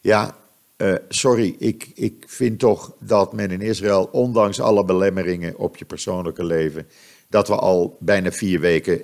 ja, 0.00 0.36
uh, 0.82 0.94
sorry, 1.08 1.54
ik, 1.58 1.90
ik 1.94 2.24
vind 2.26 2.58
toch 2.58 2.92
dat 2.98 3.32
men 3.32 3.50
in 3.50 3.60
Israël, 3.60 4.08
ondanks 4.12 4.60
alle 4.60 4.84
belemmeringen 4.84 5.56
op 5.58 5.76
je 5.76 5.84
persoonlijke 5.84 6.44
leven, 6.44 6.86
dat 7.28 7.48
we 7.48 7.54
al 7.54 7.96
bijna 8.00 8.32
vier 8.32 8.60
weken 8.60 9.00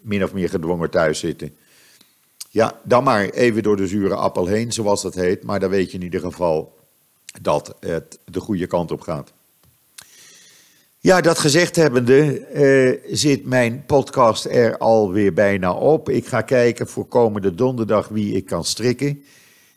min 0.00 0.24
of 0.24 0.32
meer 0.32 0.48
gedwongen 0.48 0.90
thuis 0.90 1.18
zitten. 1.18 1.56
Ja, 2.50 2.80
dan 2.84 3.04
maar 3.04 3.28
even 3.28 3.62
door 3.62 3.76
de 3.76 3.86
zure 3.86 4.14
appel 4.14 4.46
heen, 4.46 4.72
zoals 4.72 5.02
dat 5.02 5.14
heet. 5.14 5.42
Maar 5.42 5.60
dan 5.60 5.70
weet 5.70 5.90
je 5.90 5.96
in 5.98 6.04
ieder 6.04 6.20
geval 6.20 6.78
dat 7.40 7.74
het 7.80 8.18
de 8.24 8.40
goede 8.40 8.66
kant 8.66 8.90
op 8.90 9.00
gaat. 9.00 9.32
Ja, 10.98 11.20
dat 11.20 11.38
gezegd 11.38 11.76
hebbende 11.76 12.46
uh, 12.54 13.14
zit 13.14 13.44
mijn 13.46 13.84
podcast 13.86 14.44
er 14.44 14.78
alweer 14.78 15.32
bijna 15.32 15.74
op. 15.74 16.08
Ik 16.08 16.26
ga 16.26 16.42
kijken 16.42 16.88
voor 16.88 17.06
komende 17.06 17.54
donderdag 17.54 18.08
wie 18.08 18.34
ik 18.34 18.46
kan 18.46 18.64
strikken. 18.64 19.22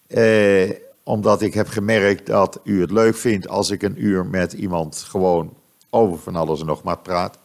Uh, 0.07 0.69
omdat 1.07 1.41
ik 1.41 1.53
heb 1.53 1.67
gemerkt 1.67 2.25
dat 2.25 2.59
u 2.63 2.81
het 2.81 2.91
leuk 2.91 3.15
vindt 3.15 3.47
als 3.47 3.69
ik 3.69 3.81
een 3.83 4.03
uur 4.03 4.25
met 4.25 4.53
iemand 4.53 4.97
gewoon 4.97 5.57
over 5.89 6.19
van 6.19 6.35
alles 6.35 6.59
en 6.59 6.65
nog 6.65 6.83
maar 6.83 6.97
praat. 6.97 7.37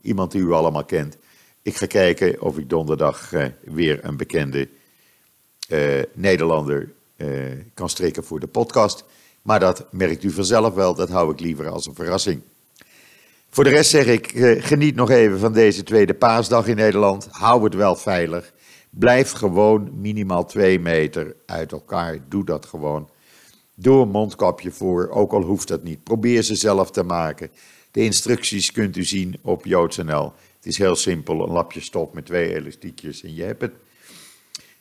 Iemand 0.00 0.32
die 0.32 0.40
u 0.40 0.52
allemaal 0.52 0.84
kent. 0.84 1.16
Ik 1.62 1.76
ga 1.76 1.86
kijken 1.86 2.40
of 2.40 2.58
ik 2.58 2.68
donderdag 2.68 3.32
uh, 3.32 3.44
weer 3.64 4.04
een 4.04 4.16
bekende 4.16 4.68
uh, 5.68 6.02
Nederlander 6.12 6.92
kan 7.74 7.88
strikken 7.88 8.24
voor 8.24 8.40
de 8.40 8.46
podcast. 8.46 9.04
Maar 9.42 9.60
dat 9.60 9.86
merkt 9.90 10.22
u 10.22 10.30
vanzelf 10.30 10.74
wel, 10.74 10.94
dat 10.94 11.08
hou 11.08 11.32
ik 11.32 11.40
liever 11.40 11.68
als 11.68 11.86
een 11.86 11.94
verrassing. 11.94 12.42
Voor 13.50 13.64
de 13.64 13.70
rest 13.70 13.90
zeg 13.90 14.06
ik, 14.06 14.32
geniet 14.64 14.94
nog 14.94 15.10
even 15.10 15.38
van 15.38 15.52
deze 15.52 15.82
tweede 15.82 16.14
paasdag 16.14 16.66
in 16.66 16.76
Nederland. 16.76 17.28
Hou 17.30 17.64
het 17.64 17.74
wel 17.74 17.96
veilig. 17.96 18.52
Blijf 18.98 19.32
gewoon 19.32 20.00
minimaal 20.00 20.46
twee 20.46 20.80
meter 20.80 21.36
uit 21.46 21.72
elkaar. 21.72 22.18
Doe 22.28 22.44
dat 22.44 22.66
gewoon. 22.66 23.08
Doe 23.74 24.02
een 24.02 24.10
mondkapje 24.10 24.70
voor, 24.70 25.08
ook 25.08 25.32
al 25.32 25.42
hoeft 25.42 25.68
dat 25.68 25.82
niet. 25.82 26.02
Probeer 26.02 26.42
ze 26.42 26.54
zelf 26.54 26.90
te 26.90 27.02
maken. 27.02 27.50
De 27.90 28.00
instructies 28.00 28.72
kunt 28.72 28.96
u 28.96 29.04
zien 29.04 29.38
op 29.42 29.64
joods.nl. 29.64 30.32
Het 30.56 30.66
is 30.66 30.78
heel 30.78 30.96
simpel, 30.96 31.42
een 31.42 31.52
lapje 31.52 31.80
stof 31.80 32.12
met 32.12 32.26
twee 32.26 32.54
elastiekjes 32.54 33.22
en 33.22 33.34
je 33.34 33.42
hebt 33.42 33.60
het. 33.60 33.72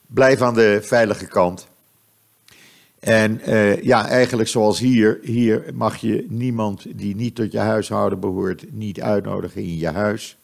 Blijf 0.07 0.41
aan 0.41 0.53
de 0.53 0.79
veilige 0.81 1.25
kant. 1.25 1.67
En 2.99 3.41
uh, 3.49 3.81
ja, 3.81 4.07
eigenlijk 4.07 4.49
zoals 4.49 4.79
hier, 4.79 5.19
hier 5.21 5.65
mag 5.73 5.97
je 5.97 6.25
niemand 6.29 6.85
die 6.97 7.15
niet 7.15 7.35
tot 7.35 7.51
je 7.51 7.59
huishouden 7.59 8.19
behoort, 8.19 8.65
niet 8.71 9.01
uitnodigen 9.01 9.61
in 9.61 9.77
je 9.77 9.89
huis. 9.89 10.37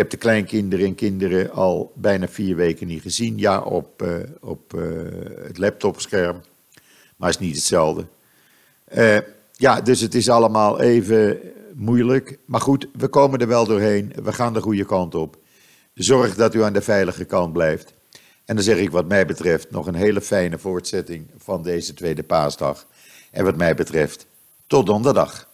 Ik 0.00 0.10
heb 0.10 0.20
de 0.20 0.26
kleinkinderen 0.26 0.86
en 0.86 0.94
kinderen 0.94 1.50
al 1.50 1.92
bijna 1.94 2.28
vier 2.28 2.56
weken 2.56 2.86
niet 2.86 3.02
gezien. 3.02 3.38
Ja, 3.38 3.60
op, 3.60 4.02
uh, 4.02 4.16
op 4.40 4.74
uh, 4.74 4.82
het 5.46 5.58
laptopscherm, 5.58 6.40
maar 7.16 7.28
is 7.28 7.38
niet 7.38 7.54
hetzelfde. 7.54 8.06
ja, 9.52 9.80
dus 9.80 10.00
het 10.00 10.14
is 10.14 10.28
allemaal 10.28 10.80
even 10.80 11.38
moeilijk. 11.74 12.38
Maar 12.44 12.60
goed, 12.60 12.88
we 12.92 13.08
komen 13.08 13.38
er 13.38 13.46
wel 13.46 13.66
doorheen. 13.66 14.12
We 14.22 14.32
gaan 14.32 14.52
de 14.52 14.60
goede 14.60 14.84
kant 14.84 15.14
op. 15.14 15.38
Zorg 15.94 16.34
dat 16.34 16.54
u 16.54 16.62
aan 16.62 16.72
de 16.72 16.82
veilige 16.82 17.24
kant 17.24 17.52
blijft. 17.52 17.94
En 18.44 18.54
dan 18.54 18.64
zeg 18.64 18.76
ik 18.76 18.90
wat 18.90 19.08
mij 19.08 19.26
betreft 19.26 19.70
nog 19.70 19.86
een 19.86 19.94
hele 19.94 20.20
fijne 20.20 20.58
voortzetting 20.58 21.30
van 21.36 21.62
deze 21.62 21.94
tweede 21.94 22.22
paasdag. 22.22 22.86
En 23.30 23.44
wat 23.44 23.56
mij 23.56 23.74
betreft, 23.74 24.26
tot 24.66 24.86
donderdag. 24.86 25.49